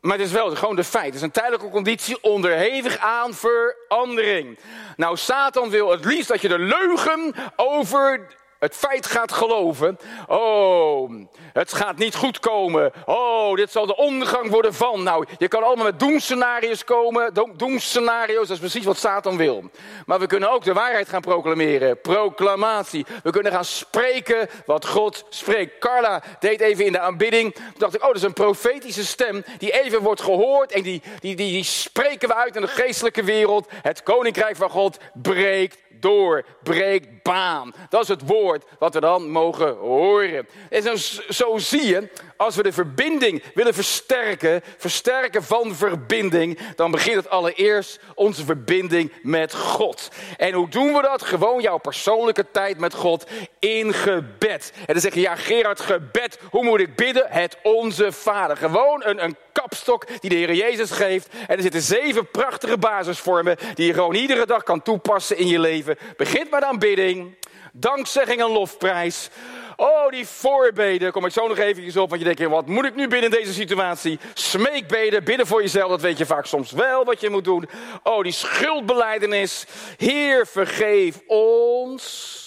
Maar 0.00 0.18
het 0.18 0.26
is 0.26 0.32
wel 0.32 0.56
gewoon 0.56 0.76
de 0.76 0.84
feit. 0.84 1.06
Het 1.06 1.14
is 1.14 1.22
een 1.22 1.30
tijdelijke 1.30 1.70
conditie 1.70 2.22
onderhevig 2.22 2.98
aan 2.98 3.34
verandering. 3.34 4.58
Nou, 4.96 5.16
Satan 5.16 5.70
wil 5.70 5.90
het 5.90 6.04
liefst 6.04 6.28
dat 6.28 6.40
je 6.40 6.48
de 6.48 6.58
leugen 6.58 7.34
over 7.56 8.26
het 8.58 8.76
feit 8.76 9.06
gaat 9.06 9.32
geloven. 9.32 9.98
Oh, 10.28 11.10
het 11.52 11.72
gaat 11.72 11.96
niet 11.96 12.14
goed 12.14 12.38
komen. 12.38 12.92
Oh, 13.04 13.54
dit 13.54 13.70
zal 13.70 13.86
de 13.86 13.96
ondergang 13.96 14.50
worden 14.50 14.74
van. 14.74 15.02
Nou, 15.02 15.26
je 15.38 15.48
kan 15.48 15.62
allemaal 15.62 15.84
met 15.84 15.98
doemscenario's 15.98 16.84
komen. 16.84 17.34
Doemscenario's, 17.56 18.48
dat 18.48 18.50
is 18.50 18.58
precies 18.58 18.84
wat 18.84 18.98
Satan 18.98 19.36
wil. 19.36 19.70
Maar 20.06 20.18
we 20.18 20.26
kunnen 20.26 20.50
ook 20.50 20.64
de 20.64 20.72
waarheid 20.72 21.08
gaan 21.08 21.20
proclameren. 21.20 22.00
Proclamatie. 22.00 23.06
We 23.22 23.30
kunnen 23.30 23.52
gaan 23.52 23.64
spreken 23.64 24.48
wat 24.66 24.86
God 24.86 25.24
spreekt. 25.28 25.78
Carla 25.78 26.22
deed 26.40 26.60
even 26.60 26.84
in 26.84 26.92
de 26.92 27.00
aanbidding. 27.00 27.54
Toen 27.54 27.64
dacht 27.78 27.94
ik, 27.94 28.00
oh, 28.00 28.06
dat 28.06 28.16
is 28.16 28.22
een 28.22 28.32
profetische 28.32 29.06
stem 29.06 29.44
die 29.58 29.82
even 29.82 30.02
wordt 30.02 30.20
gehoord. 30.20 30.72
En 30.72 30.82
die, 30.82 31.02
die, 31.20 31.36
die, 31.36 31.52
die 31.52 31.64
spreken 31.64 32.28
we 32.28 32.34
uit 32.34 32.56
in 32.56 32.62
de 32.62 32.68
geestelijke 32.68 33.22
wereld. 33.22 33.68
Het 33.82 34.02
koninkrijk 34.02 34.56
van 34.56 34.70
God 34.70 34.98
breekt 35.14 35.78
door, 36.06 36.44
breekt 36.62 37.22
baan. 37.22 37.74
Dat 37.88 38.02
is 38.02 38.08
het 38.08 38.26
woord 38.26 38.64
wat 38.78 38.94
we 38.94 39.00
dan 39.00 39.30
mogen 39.30 39.76
horen. 39.76 40.48
En 40.70 40.82
zo, 40.82 40.94
zo 41.28 41.58
zie 41.58 41.86
je, 41.86 42.08
als 42.36 42.56
we 42.56 42.62
de 42.62 42.72
verbinding 42.72 43.42
willen 43.54 43.74
versterken, 43.74 44.62
versterken 44.76 45.42
van 45.42 45.74
verbinding, 45.74 46.58
dan 46.76 46.90
begint 46.90 47.16
het 47.16 47.30
allereerst 47.30 48.00
onze 48.14 48.44
verbinding 48.44 49.12
met 49.22 49.54
God. 49.54 50.08
En 50.36 50.52
hoe 50.52 50.68
doen 50.68 50.92
we 50.92 51.02
dat? 51.02 51.22
Gewoon 51.22 51.62
jouw 51.62 51.78
persoonlijke 51.78 52.50
tijd 52.50 52.78
met 52.78 52.94
God 52.94 53.26
in 53.58 53.94
gebed. 53.94 54.72
En 54.76 54.92
dan 54.92 55.00
zeg 55.00 55.14
je, 55.14 55.20
ja 55.20 55.36
Gerard, 55.36 55.80
gebed, 55.80 56.38
hoe 56.50 56.64
moet 56.64 56.80
ik 56.80 56.96
bidden? 56.96 57.26
Het 57.28 57.56
onze 57.62 58.12
Vader. 58.12 58.56
Gewoon 58.56 59.02
een, 59.04 59.24
een 59.24 59.36
kapstok 59.52 60.06
die 60.20 60.30
de 60.30 60.36
Heer 60.36 60.54
Jezus 60.54 60.90
geeft. 60.90 61.28
En 61.46 61.56
er 61.56 61.62
zitten 61.62 61.80
zeven 61.80 62.30
prachtige 62.30 62.78
basisvormen 62.78 63.56
die 63.74 63.86
je 63.86 63.94
gewoon 63.94 64.14
iedere 64.14 64.46
dag 64.46 64.62
kan 64.62 64.82
toepassen 64.82 65.36
in 65.36 65.46
je 65.46 65.58
leven. 65.58 65.95
Begint 66.16 66.50
met 66.50 66.62
aanbidding, 66.62 67.34
dankzegging 67.72 68.40
en 68.40 68.50
lofprijs. 68.50 69.30
Oh, 69.76 70.10
die 70.10 70.26
voorbeden, 70.26 71.12
kom 71.12 71.26
ik 71.26 71.32
zo 71.32 71.48
nog 71.48 71.58
even 71.58 72.02
op. 72.02 72.08
Want 72.08 72.22
je 72.22 72.34
denkt, 72.34 72.52
wat 72.52 72.66
moet 72.66 72.84
ik 72.84 72.94
nu 72.94 73.08
binnen 73.08 73.30
deze 73.30 73.52
situatie? 73.52 74.18
Smeekbeden, 74.34 75.24
bidden 75.24 75.46
voor 75.46 75.60
jezelf, 75.60 75.90
dat 75.90 76.00
weet 76.00 76.18
je 76.18 76.26
vaak 76.26 76.46
soms 76.46 76.72
wel 76.72 77.04
wat 77.04 77.20
je 77.20 77.30
moet 77.30 77.44
doen. 77.44 77.68
Oh, 78.02 78.22
die 78.22 78.32
schuldbeleidenis. 78.32 79.66
Heer, 79.96 80.46
vergeef 80.46 81.20
ons. 81.26 82.44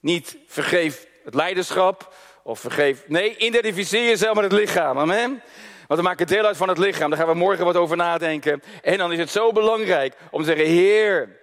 Niet 0.00 0.36
vergeef 0.46 1.06
het 1.24 1.34
leiderschap, 1.34 2.14
of 2.42 2.60
vergeef. 2.60 3.04
Nee, 3.06 3.36
identificeer 3.36 4.08
jezelf 4.08 4.34
met 4.34 4.44
het 4.44 4.52
lichaam. 4.52 4.98
Amen. 4.98 5.42
Want 5.86 6.00
we 6.00 6.06
maken 6.06 6.26
deel 6.26 6.44
uit 6.44 6.56
van 6.56 6.68
het 6.68 6.78
lichaam. 6.78 7.10
Daar 7.10 7.18
gaan 7.18 7.28
we 7.28 7.34
morgen 7.34 7.64
wat 7.64 7.76
over 7.76 7.96
nadenken. 7.96 8.62
En 8.82 8.98
dan 8.98 9.12
is 9.12 9.18
het 9.18 9.30
zo 9.30 9.52
belangrijk 9.52 10.14
om 10.30 10.40
te 10.40 10.46
zeggen: 10.46 10.66
Heer, 10.66 11.40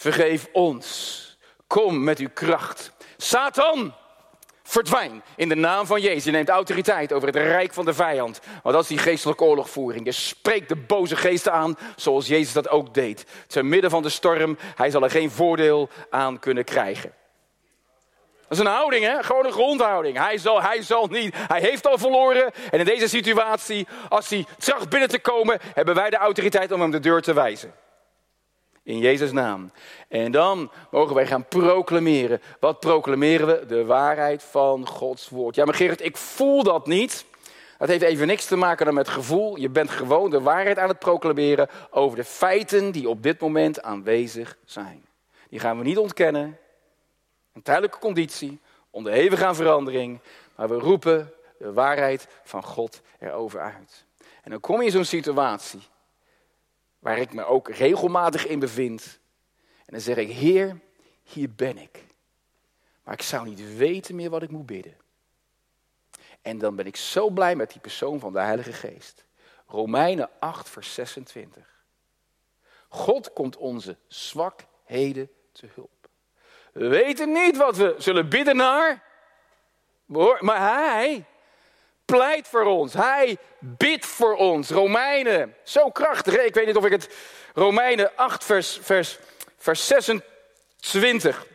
vergeef 0.00 0.48
ons. 0.52 1.18
Kom 1.66 2.04
met 2.04 2.18
uw 2.18 2.28
kracht. 2.34 2.92
Satan, 3.16 3.94
verdwijn 4.62 5.22
in 5.36 5.48
de 5.48 5.54
naam 5.54 5.86
van 5.86 6.00
Jezus. 6.00 6.24
Je 6.24 6.30
neemt 6.30 6.48
autoriteit 6.48 7.12
over 7.12 7.28
het 7.28 7.36
rijk 7.36 7.72
van 7.72 7.84
de 7.84 7.94
vijand. 7.94 8.40
Want 8.62 8.74
dat 8.74 8.82
is 8.82 8.88
die 8.88 8.98
geestelijke 8.98 9.44
oorlogvoering. 9.44 10.04
Je 10.04 10.12
spreekt 10.12 10.68
de 10.68 10.76
boze 10.76 11.16
geesten 11.16 11.52
aan 11.52 11.76
zoals 11.96 12.26
Jezus 12.26 12.52
dat 12.52 12.68
ook 12.68 12.94
deed. 12.94 13.26
Te 13.46 13.62
midden 13.62 13.90
van 13.90 14.02
de 14.02 14.08
storm, 14.08 14.58
hij 14.74 14.90
zal 14.90 15.02
er 15.02 15.10
geen 15.10 15.30
voordeel 15.30 15.88
aan 16.10 16.38
kunnen 16.38 16.64
krijgen. 16.64 17.14
Dat 18.48 18.58
is 18.58 18.64
een 18.64 18.72
houding, 18.72 19.04
hè? 19.04 19.22
Gewoon 19.22 19.46
een 19.46 19.52
grondhouding. 19.52 20.18
Hij 20.18 20.38
zal, 20.38 20.62
hij 20.62 20.82
zal 20.82 21.06
niet. 21.06 21.34
Hij 21.36 21.60
heeft 21.60 21.86
al 21.86 21.98
verloren. 21.98 22.52
En 22.70 22.78
in 22.78 22.84
deze 22.84 23.08
situatie, 23.08 23.86
als 24.08 24.28
hij 24.28 24.46
tracht 24.58 24.88
binnen 24.88 25.08
te 25.08 25.20
komen, 25.20 25.58
hebben 25.74 25.94
wij 25.94 26.10
de 26.10 26.16
autoriteit 26.16 26.72
om 26.72 26.80
hem 26.80 26.90
de 26.90 27.00
deur 27.00 27.22
te 27.22 27.32
wijzen. 27.32 27.74
In 28.82 28.98
Jezus' 28.98 29.32
naam. 29.32 29.70
En 30.08 30.32
dan 30.32 30.70
mogen 30.90 31.14
wij 31.14 31.26
gaan 31.26 31.44
proclameren. 31.44 32.40
Wat 32.60 32.80
proclameren 32.80 33.46
we? 33.46 33.66
De 33.66 33.84
waarheid 33.84 34.42
van 34.42 34.86
Gods 34.86 35.28
woord. 35.28 35.54
Ja, 35.54 35.64
maar 35.64 35.74
Gerrit, 35.74 36.04
ik 36.04 36.16
voel 36.16 36.62
dat 36.62 36.86
niet. 36.86 37.24
Dat 37.78 37.88
heeft 37.88 38.02
even 38.02 38.26
niks 38.26 38.46
te 38.46 38.56
maken 38.56 38.84
dan 38.84 38.94
met 38.94 39.08
gevoel. 39.08 39.56
Je 39.56 39.68
bent 39.68 39.90
gewoon 39.90 40.30
de 40.30 40.40
waarheid 40.40 40.78
aan 40.78 40.88
het 40.88 40.98
proclameren 40.98 41.68
over 41.90 42.16
de 42.16 42.24
feiten 42.24 42.90
die 42.90 43.08
op 43.08 43.22
dit 43.22 43.40
moment 43.40 43.82
aanwezig 43.82 44.56
zijn. 44.64 45.04
Die 45.48 45.60
gaan 45.60 45.78
we 45.78 45.84
niet 45.84 45.98
ontkennen. 45.98 46.58
Een 47.52 47.62
tijdelijke 47.62 47.98
conditie, 47.98 48.60
onderhevig 48.90 49.42
aan 49.42 49.54
verandering. 49.54 50.20
Maar 50.56 50.68
we 50.68 50.74
roepen 50.74 51.32
de 51.58 51.72
waarheid 51.72 52.28
van 52.44 52.64
God 52.64 53.00
erover 53.18 53.60
uit. 53.60 54.04
En 54.42 54.50
dan 54.50 54.60
kom 54.60 54.78
je 54.78 54.84
in 54.84 54.90
zo'n 54.90 55.04
situatie 55.04 55.80
waar 57.00 57.18
ik 57.18 57.32
me 57.32 57.44
ook 57.44 57.68
regelmatig 57.68 58.46
in 58.46 58.58
bevind. 58.58 59.18
En 59.78 59.92
dan 59.92 60.00
zeg 60.00 60.16
ik, 60.16 60.30
Heer, 60.30 60.80
hier 61.22 61.50
ben 61.54 61.78
ik. 61.78 62.04
Maar 63.02 63.14
ik 63.14 63.22
zou 63.22 63.48
niet 63.48 63.76
weten 63.76 64.14
meer 64.14 64.30
wat 64.30 64.42
ik 64.42 64.50
moet 64.50 64.66
bidden. 64.66 64.96
En 66.42 66.58
dan 66.58 66.76
ben 66.76 66.86
ik 66.86 66.96
zo 66.96 67.30
blij 67.30 67.56
met 67.56 67.70
die 67.70 67.80
persoon 67.80 68.20
van 68.20 68.32
de 68.32 68.40
Heilige 68.40 68.72
Geest. 68.72 69.24
Romeinen 69.66 70.30
8, 70.38 70.68
vers 70.68 70.94
26. 70.94 71.84
God 72.88 73.32
komt 73.32 73.56
onze 73.56 73.96
zwakheden 74.06 75.30
te 75.52 75.68
hulp. 75.74 76.08
We 76.72 76.88
weten 76.88 77.32
niet 77.32 77.56
wat 77.56 77.76
we 77.76 77.94
zullen 77.98 78.28
bidden 78.28 78.56
naar, 78.56 79.02
maar 80.40 80.58
Hij 80.58 81.24
pleit 82.10 82.48
voor 82.48 82.64
ons. 82.64 82.92
Hij 82.92 83.36
bidt 83.58 84.06
voor 84.06 84.36
ons. 84.36 84.70
Romeinen, 84.70 85.54
zo 85.64 85.90
krachtig. 85.90 86.36
Ik 86.36 86.54
weet 86.54 86.66
niet 86.66 86.76
of 86.76 86.84
ik 86.84 86.92
het. 86.92 87.08
Romeinen 87.54 88.10
8, 88.16 88.44
vers, 88.44 88.78
vers, 88.82 89.18
vers 89.58 89.86
26. 89.86 91.46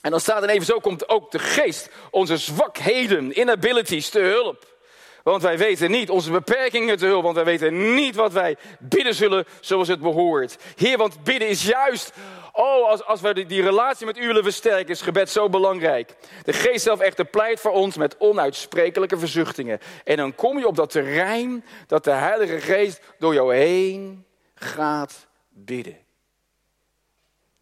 En 0.00 0.10
dan 0.10 0.20
staat 0.20 0.42
er 0.42 0.48
even 0.48 0.66
zo 0.66 0.78
komt 0.78 1.08
ook 1.08 1.30
de 1.30 1.38
geest, 1.38 1.88
onze 2.10 2.36
zwakheden, 2.36 3.40
inabilities 3.40 4.08
te 4.08 4.20
hulp. 4.20 4.74
Want 5.22 5.42
wij 5.42 5.58
weten 5.58 5.90
niet 5.90 6.10
onze 6.10 6.30
beperkingen 6.30 6.96
te 6.96 7.06
hulp, 7.06 7.22
want 7.22 7.34
wij 7.34 7.44
weten 7.44 7.94
niet 7.94 8.14
wat 8.14 8.32
wij 8.32 8.56
bidden 8.78 9.14
zullen 9.14 9.46
zoals 9.60 9.88
het 9.88 10.00
behoort. 10.00 10.56
Heer, 10.76 10.96
want 10.96 11.24
bidden 11.24 11.48
is 11.48 11.64
juist, 11.64 12.12
oh, 12.56 12.88
als, 12.88 13.04
als 13.04 13.20
we 13.20 13.46
die, 13.46 13.62
relatie 13.62 14.06
met 14.06 14.18
u 14.18 14.26
willen 14.26 14.42
versterken, 14.42 14.88
is 14.88 15.00
gebed 15.00 15.30
zo 15.30 15.48
belangrijk. 15.48 16.16
De 16.42 16.52
geest 16.52 16.82
zelf 16.84 17.00
echter 17.00 17.24
pleit 17.24 17.60
voor 17.60 17.72
ons 17.72 17.96
met 17.96 18.16
onuitsprekelijke 18.18 19.18
verzuchtingen. 19.18 19.80
En 20.04 20.16
dan 20.16 20.34
kom 20.34 20.58
je 20.58 20.66
op 20.66 20.76
dat 20.76 20.90
terrein 20.90 21.64
dat 21.86 22.04
de 22.04 22.10
Heilige 22.10 22.60
Geest 22.60 23.00
door 23.18 23.34
jou 23.34 23.54
heen 23.54 24.26
gaat 24.54 25.26
bidden. 25.48 25.98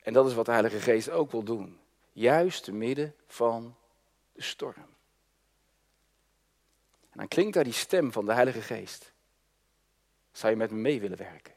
En 0.03 0.13
dat 0.13 0.27
is 0.27 0.35
wat 0.35 0.47
de 0.47 0.53
Heilige 0.53 0.81
Geest 0.81 1.11
ook 1.11 1.31
wil 1.31 1.43
doen. 1.43 1.79
Juist 2.13 2.65
te 2.65 2.73
midden 2.73 3.15
van 3.27 3.77
de 4.33 4.43
storm. 4.43 4.93
En 7.11 7.21
dan 7.21 7.29
klinkt 7.29 7.55
daar 7.55 7.65
die 7.65 7.73
stem 7.73 8.13
van 8.13 8.27
de 8.27 8.33
Heilige 8.33 8.61
Geest. 8.61 9.13
Zou 10.33 10.53
je 10.53 10.59
met 10.59 10.71
me 10.71 10.77
mee 10.77 11.01
willen 11.01 11.19
werken? 11.19 11.55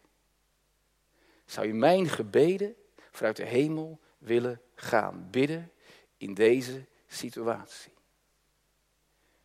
Zou 1.46 1.68
je 1.68 1.74
mijn 1.74 2.10
gebeden 2.10 2.76
vanuit 3.18 3.36
de 3.36 3.46
hemel 3.46 4.00
willen 4.18 4.62
gaan 4.76 5.30
bidden 5.30 5.72
in 6.18 6.34
deze 6.34 6.86
situatie? 7.08 7.94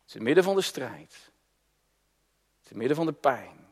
Te 0.05 0.19
midden 0.19 0.43
van 0.43 0.55
de 0.55 0.61
strijd, 0.61 1.31
te 2.61 2.77
midden 2.77 2.95
van 2.95 3.05
de 3.05 3.13
pijn, 3.13 3.67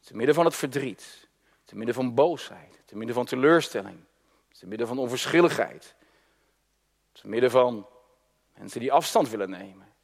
te 0.00 0.16
midden 0.16 0.34
van 0.34 0.44
het 0.44 0.54
verdriet, 0.54 1.28
te 1.64 1.76
midden 1.76 1.94
van 1.94 2.14
boosheid, 2.14 2.82
te 2.84 2.96
midden 2.96 3.14
van 3.14 3.24
teleurstelling, 3.24 4.04
te 4.52 4.66
midden 4.66 4.86
van 4.86 4.98
onverschilligheid, 4.98 5.94
te 7.12 7.28
midden 7.28 7.50
van 7.50 7.88
mensen 8.54 8.80
die 8.80 8.92
afstand 8.92 9.28
willen 9.28 9.50
nemen. 9.50 9.94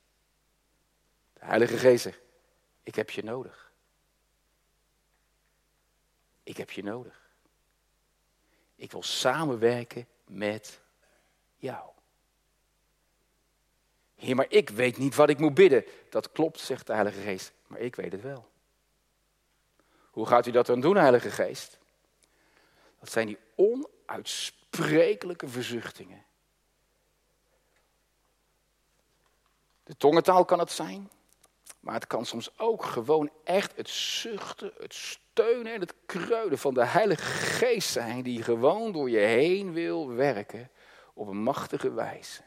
De 1.32 1.44
Heilige 1.44 1.78
Geest 1.78 2.02
zegt, 2.02 2.20
ik 2.82 2.94
heb 2.94 3.10
je 3.10 3.22
nodig. 3.22 3.72
Ik 6.42 6.56
heb 6.56 6.70
je 6.70 6.82
nodig. 6.82 7.19
Ik 8.80 8.92
wil 8.92 9.02
samenwerken 9.02 10.06
met 10.26 10.80
jou. 11.56 11.90
Heer, 14.14 14.34
maar 14.34 14.46
ik 14.48 14.70
weet 14.70 14.96
niet 14.96 15.14
wat 15.14 15.30
ik 15.30 15.38
moet 15.38 15.54
bidden. 15.54 15.84
Dat 16.10 16.32
klopt, 16.32 16.60
zegt 16.60 16.86
de 16.86 16.92
Heilige 16.92 17.20
Geest, 17.20 17.52
maar 17.66 17.80
ik 17.80 17.96
weet 17.96 18.12
het 18.12 18.22
wel. 18.22 18.48
Hoe 20.10 20.26
gaat 20.26 20.46
u 20.46 20.50
dat 20.50 20.66
dan 20.66 20.80
doen, 20.80 20.96
Heilige 20.96 21.30
Geest? 21.30 21.78
Dat 22.98 23.10
zijn 23.10 23.26
die 23.26 23.38
onuitsprekelijke 23.54 25.48
verzuchtingen. 25.48 26.24
De 29.82 29.96
tongentaal 29.96 30.44
kan 30.44 30.58
het 30.58 30.70
zijn. 30.70 31.10
Maar 31.80 31.94
het 31.94 32.06
kan 32.06 32.26
soms 32.26 32.58
ook 32.58 32.84
gewoon 32.84 33.30
echt 33.44 33.76
het 33.76 33.88
zuchten, 33.88 34.72
het 34.78 34.94
steunen 34.94 35.72
en 35.72 35.80
het 35.80 35.94
kreunen 36.06 36.58
van 36.58 36.74
de 36.74 36.84
Heilige 36.84 37.22
Geest 37.22 37.90
zijn, 37.90 38.22
die 38.22 38.42
gewoon 38.42 38.92
door 38.92 39.10
je 39.10 39.18
heen 39.18 39.72
wil 39.72 40.08
werken 40.08 40.70
op 41.14 41.28
een 41.28 41.42
machtige 41.42 41.92
wijze. 41.92 42.42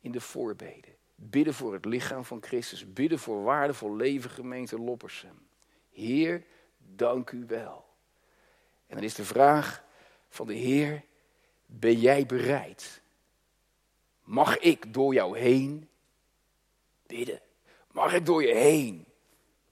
In 0.00 0.12
de 0.12 0.20
voorbeden. 0.20 0.96
Bidden 1.14 1.54
voor 1.54 1.72
het 1.72 1.84
lichaam 1.84 2.24
van 2.24 2.42
Christus. 2.42 2.92
Bidden 2.92 3.18
voor 3.18 3.42
waardevol 3.42 3.96
leven, 3.96 4.30
gemeente 4.30 4.78
Loppersum. 4.78 5.48
Heer, 5.90 6.44
dank 6.78 7.30
u 7.30 7.44
wel. 7.46 7.86
En 8.86 8.94
dan 8.94 9.04
is 9.04 9.14
de 9.14 9.24
vraag 9.24 9.84
van 10.28 10.46
de 10.46 10.54
Heer, 10.54 11.04
ben 11.66 12.00
jij 12.00 12.26
bereid? 12.26 13.02
Mag 14.22 14.58
ik 14.58 14.94
door 14.94 15.14
jou 15.14 15.38
heen 15.38 15.88
bidden? 17.06 17.40
Mag 17.92 18.14
ik 18.14 18.26
door 18.26 18.42
je 18.42 18.54
heen 18.54 19.06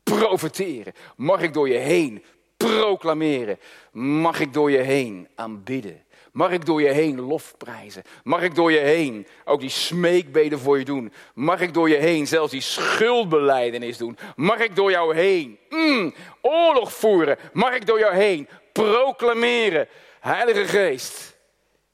profeteren? 0.02 0.92
Mag 1.16 1.42
ik 1.42 1.54
door 1.54 1.68
je 1.68 1.78
heen 1.78 2.24
proclameren? 2.56 3.58
Mag 3.92 4.40
ik 4.40 4.52
door 4.52 4.70
je 4.70 4.78
heen 4.78 5.28
aanbidden? 5.34 6.04
Mag 6.32 6.50
ik 6.50 6.66
door 6.66 6.82
je 6.82 6.88
heen 6.88 7.20
lofprijzen? 7.20 8.02
Mag 8.24 8.42
ik 8.42 8.54
door 8.54 8.72
je 8.72 8.78
heen 8.78 9.26
ook 9.44 9.60
die 9.60 9.70
smeekbeden 9.70 10.58
voor 10.58 10.78
je 10.78 10.84
doen? 10.84 11.12
Mag 11.34 11.60
ik 11.60 11.74
door 11.74 11.88
je 11.88 11.96
heen 11.96 12.26
zelfs 12.26 12.52
die 12.52 12.60
schuldbeleidenis 12.60 13.96
doen? 13.96 14.18
Mag 14.34 14.58
ik 14.58 14.76
door 14.76 14.90
jou 14.90 15.14
heen 15.14 15.58
mm, 15.68 16.14
oorlog 16.40 16.92
voeren? 16.92 17.38
Mag 17.52 17.74
ik 17.74 17.86
door 17.86 17.98
jou 17.98 18.14
heen 18.14 18.48
proclameren? 18.72 19.88
Heilige 20.20 20.64
Geest, 20.64 21.36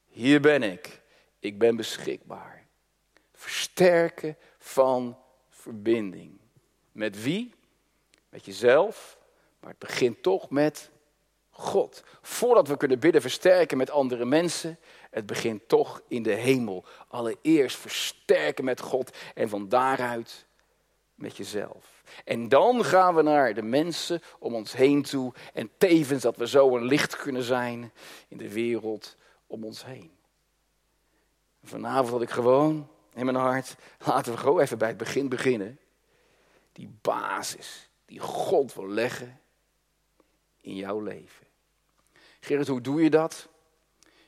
hier 0.09 0.41
ben 0.41 0.63
ik. 0.63 1.01
Ik 1.41 1.59
ben 1.59 1.77
beschikbaar. 1.77 2.67
Versterken 3.35 4.37
van 4.59 5.19
verbinding. 5.63 6.39
Met 6.93 7.23
wie? 7.23 7.55
Met 8.29 8.45
jezelf. 8.45 9.19
Maar 9.61 9.71
het 9.71 9.79
begint 9.79 10.23
toch 10.23 10.51
met 10.51 10.91
God. 11.51 12.03
Voordat 12.23 12.69
we 12.69 12.77
kunnen 12.77 12.99
bidden 12.99 13.21
versterken 13.21 13.77
met 13.77 13.91
andere 13.91 14.25
mensen, 14.25 14.79
het 15.11 15.27
begint 15.27 15.69
toch 15.69 16.03
in 16.09 16.23
de 16.23 16.35
hemel. 16.35 16.85
Allereerst 17.09 17.77
versterken 17.77 18.65
met 18.65 18.81
God 18.81 19.17
en 19.35 19.49
van 19.49 19.69
daaruit 19.69 20.47
met 21.15 21.37
jezelf. 21.37 22.03
En 22.25 22.49
dan 22.49 22.85
gaan 22.85 23.15
we 23.15 23.23
naar 23.23 23.55
de 23.55 23.63
mensen 23.63 24.23
om 24.39 24.55
ons 24.55 24.73
heen 24.73 25.03
toe 25.03 25.33
en 25.55 25.71
tevens 25.79 26.23
dat 26.23 26.37
we 26.37 26.49
zo 26.49 26.77
een 26.77 26.85
licht 26.85 27.17
kunnen 27.17 27.43
zijn 27.43 27.93
in 28.29 28.37
de 28.37 28.53
wereld 28.53 29.17
om 29.47 29.65
ons 29.65 29.85
heen. 29.85 30.11
Vanavond 31.63 32.11
had 32.11 32.23
ik 32.23 32.31
gewoon 32.31 32.89
in 33.15 33.25
mijn 33.25 33.37
hart, 33.37 33.75
laten 33.99 34.33
we 34.33 34.39
gewoon 34.39 34.61
even 34.61 34.79
bij 34.79 34.89
het 34.89 34.97
begin 34.97 35.29
beginnen. 35.29 35.79
Die 36.73 36.89
basis 37.01 37.89
die 38.05 38.19
God 38.19 38.75
wil 38.75 38.89
leggen 38.89 39.41
in 40.61 40.75
jouw 40.77 41.01
leven. 41.01 41.47
Gerrit, 42.41 42.69
hoe 42.69 42.81
doe 42.81 43.03
je 43.03 43.11
dat? 43.11 43.49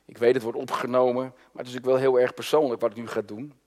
Ik 0.04 0.18
weet 0.18 0.34
het 0.34 0.42
wordt 0.42 0.58
opgenomen, 0.58 1.24
maar 1.52 1.64
het 1.64 1.72
is 1.72 1.76
ook 1.76 1.84
wel 1.84 1.96
heel 1.96 2.20
erg 2.20 2.34
persoonlijk 2.34 2.80
wat 2.80 2.90
ik 2.90 2.96
nu 2.96 3.08
ga 3.08 3.20
doen. 3.20 3.60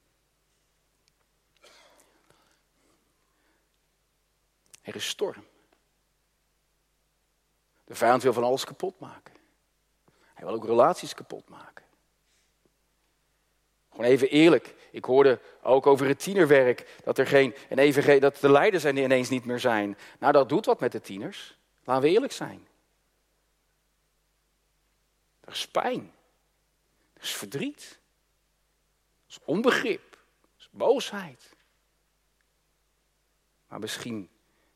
Er 4.82 4.96
is 4.96 5.08
storm. 5.08 5.44
De 7.84 7.96
vijand 7.96 8.24
wil 8.24 8.34
van 8.34 8.44
alles 8.44 8.66
kapot 8.66 9.00
maken. 9.00 9.34
Hij 10.34 10.46
wil 10.46 10.56
ook 10.56 10.66
relaties 10.66 11.14
kapot 11.14 11.50
maken. 11.50 11.86
Gewoon 13.98 14.12
even 14.12 14.30
eerlijk. 14.30 14.76
Ik 14.92 15.06
hoorde 15.06 15.40
ook 15.62 15.88
over 15.88 16.08
het 16.08 16.20
tienerwerk 16.20 17.02
dat 17.04 17.18
er 17.18 17.28
geen, 17.28 17.56
en 17.70 17.78
even, 17.78 18.22
dat 18.22 18.38
de 18.38 18.52
leiders 18.52 18.84
er 18.84 18.98
ineens 18.98 19.30
niet 19.30 19.46
meer 19.46 19.60
zijn. 19.60 19.98
Nou, 20.20 20.34
dat 20.34 20.50
doet 20.50 20.66
wat 20.66 20.80
met 20.80 20.92
de 20.92 21.02
tieners. 21.02 21.58
Laten 21.84 22.04
we 22.04 22.10
eerlijk 22.10 22.32
zijn. 22.32 22.68
Er 25.40 25.54
is 25.54 25.68
pijn. 25.68 26.14
Er 27.14 27.22
is 27.22 27.36
verdriet. 27.36 28.00
Er 29.26 29.30
is 29.30 29.40
onbegrip. 29.44 30.14
Er 30.42 30.60
is 30.60 30.70
boosheid. 30.72 31.56
Maar 33.68 33.80
misschien 33.80 34.30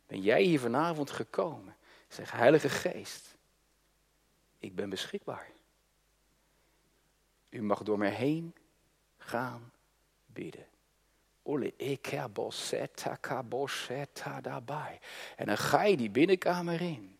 ben 0.07 0.21
jij 0.21 0.41
hier 0.41 0.59
vanavond 0.59 1.11
gekomen. 1.11 1.75
Zeg, 2.07 2.31
Heilige 2.31 2.69
Geest, 2.69 3.35
ik 4.59 4.75
ben 4.75 4.89
beschikbaar. 4.89 5.49
U 7.49 7.61
mag 7.61 7.83
door 7.83 7.97
mij 7.97 8.11
heen 8.11 8.55
gaan 9.31 9.71
bidden. 10.25 10.65
Daarbij. 14.41 14.99
En 15.35 15.45
dan 15.45 15.57
ga 15.57 15.83
je 15.83 15.97
die 15.97 16.09
binnenkamer 16.09 16.81
in. 16.81 17.17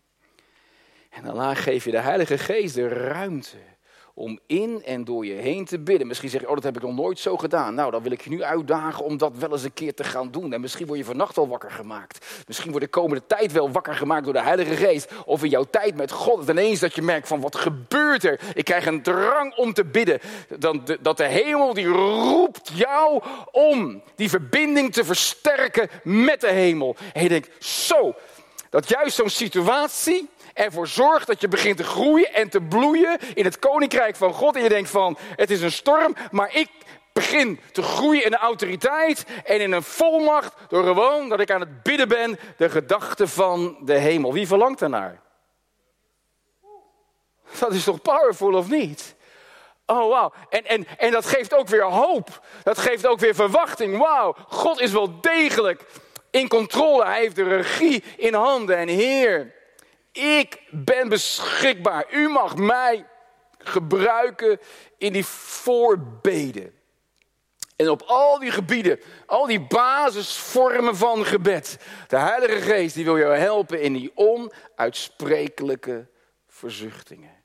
En 1.10 1.22
dan 1.22 1.56
geef 1.56 1.84
je 1.84 1.90
de 1.90 2.00
Heilige 2.00 2.38
Geest 2.38 2.74
de 2.74 2.88
ruimte 2.88 3.58
om 4.14 4.38
in 4.46 4.82
en 4.84 5.04
door 5.04 5.26
je 5.26 5.32
heen 5.32 5.64
te 5.64 5.78
bidden. 5.78 6.06
Misschien 6.06 6.28
zeg 6.28 6.40
je, 6.40 6.48
oh 6.48 6.54
dat 6.54 6.62
heb 6.62 6.76
ik 6.76 6.82
nog 6.82 6.94
nooit 6.94 7.18
zo 7.18 7.36
gedaan. 7.36 7.74
Nou, 7.74 7.90
dan 7.90 8.02
wil 8.02 8.12
ik 8.12 8.20
je 8.20 8.30
nu 8.30 8.42
uitdagen 8.42 9.04
om 9.04 9.16
dat 9.16 9.36
wel 9.36 9.52
eens 9.52 9.62
een 9.62 9.72
keer 9.72 9.94
te 9.94 10.04
gaan 10.04 10.30
doen. 10.30 10.52
En 10.52 10.60
misschien 10.60 10.86
word 10.86 10.98
je 10.98 11.04
vannacht 11.04 11.36
wel 11.36 11.48
wakker 11.48 11.70
gemaakt. 11.70 12.44
Misschien 12.46 12.70
word 12.70 12.82
de 12.82 12.88
komende 12.88 13.26
tijd 13.26 13.52
wel 13.52 13.70
wakker 13.70 13.94
gemaakt 13.94 14.24
door 14.24 14.32
de 14.32 14.42
Heilige 14.42 14.76
Geest. 14.76 15.12
Of 15.24 15.42
in 15.42 15.50
jouw 15.50 15.64
tijd 15.70 15.96
met 15.96 16.10
God. 16.10 16.38
Het 16.38 16.48
ineens 16.48 16.80
dat 16.80 16.94
je 16.94 17.02
merkt 17.02 17.28
van, 17.28 17.40
wat 17.40 17.56
gebeurt 17.56 18.24
er? 18.24 18.40
Ik 18.54 18.64
krijg 18.64 18.86
een 18.86 19.02
drang 19.02 19.56
om 19.56 19.72
te 19.72 19.84
bidden. 19.84 20.20
Dat 21.00 21.16
de 21.16 21.26
hemel 21.26 21.74
die 21.74 21.86
roept 21.86 22.70
jou 22.74 23.22
om 23.50 24.02
die 24.14 24.28
verbinding 24.28 24.92
te 24.92 25.04
versterken 25.04 25.88
met 26.02 26.40
de 26.40 26.50
hemel. 26.50 26.96
En 27.12 27.22
je 27.22 27.28
denkt, 27.28 27.64
zo, 27.64 28.14
dat 28.70 28.88
juist 28.88 29.16
zo'n 29.16 29.30
situatie 29.30 30.28
ervoor 30.54 30.86
zorgt 30.86 31.26
dat 31.26 31.40
je 31.40 31.48
begint 31.48 31.76
te 31.76 31.84
groeien 31.84 32.34
en 32.34 32.48
te 32.48 32.60
bloeien 32.60 33.18
in 33.34 33.44
het 33.44 33.58
koninkrijk 33.58 34.16
van 34.16 34.32
God. 34.32 34.56
En 34.56 34.62
je 34.62 34.68
denkt 34.68 34.90
van, 34.90 35.18
het 35.36 35.50
is 35.50 35.62
een 35.62 35.72
storm, 35.72 36.14
maar 36.30 36.56
ik 36.56 36.68
begin 37.12 37.60
te 37.72 37.82
groeien 37.82 38.24
in 38.24 38.30
de 38.30 38.36
autoriteit 38.36 39.24
en 39.44 39.60
in 39.60 39.72
een 39.72 39.82
volmacht 39.82 40.54
door 40.68 40.84
gewoon 40.84 41.28
dat 41.28 41.40
ik 41.40 41.50
aan 41.50 41.60
het 41.60 41.82
bidden 41.82 42.08
ben, 42.08 42.38
de 42.56 42.70
gedachte 42.70 43.28
van 43.28 43.76
de 43.80 43.98
hemel. 43.98 44.32
Wie 44.32 44.46
verlangt 44.46 44.78
daarnaar? 44.78 45.20
Dat 47.58 47.72
is 47.72 47.84
toch 47.84 48.02
powerful 48.02 48.54
of 48.54 48.68
niet? 48.68 49.14
Oh, 49.86 50.08
wauw. 50.08 50.32
En, 50.48 50.64
en, 50.64 50.86
en 50.98 51.10
dat 51.10 51.26
geeft 51.26 51.54
ook 51.54 51.68
weer 51.68 51.84
hoop. 51.84 52.40
Dat 52.62 52.78
geeft 52.78 53.06
ook 53.06 53.18
weer 53.18 53.34
verwachting. 53.34 53.98
Wauw, 53.98 54.36
God 54.48 54.80
is 54.80 54.92
wel 54.92 55.20
degelijk 55.20 55.84
in 56.30 56.48
controle. 56.48 57.04
Hij 57.04 57.20
heeft 57.20 57.36
de 57.36 57.42
regie 57.42 58.04
in 58.16 58.34
handen. 58.34 58.76
En 58.76 58.88
Heer, 58.88 59.54
ik 60.12 60.62
ben 60.70 61.08
beschikbaar. 61.08 62.06
U 62.10 62.28
mag 62.28 62.56
mij 62.56 63.06
gebruiken 63.58 64.60
in 64.98 65.12
die 65.12 65.24
voorbeden. 65.26 66.74
En 67.76 67.90
op 67.90 68.02
al 68.02 68.38
die 68.38 68.50
gebieden, 68.50 69.00
al 69.26 69.46
die 69.46 69.60
basisvormen 69.60 70.96
van 70.96 71.24
gebed. 71.24 71.78
De 72.08 72.18
Heilige 72.18 72.60
Geest 72.60 72.94
die 72.94 73.04
wil 73.04 73.18
jou 73.18 73.36
helpen 73.36 73.80
in 73.80 73.92
die 73.92 74.12
onuitsprekelijke 74.14 76.08
verzuchtingen. 76.48 77.41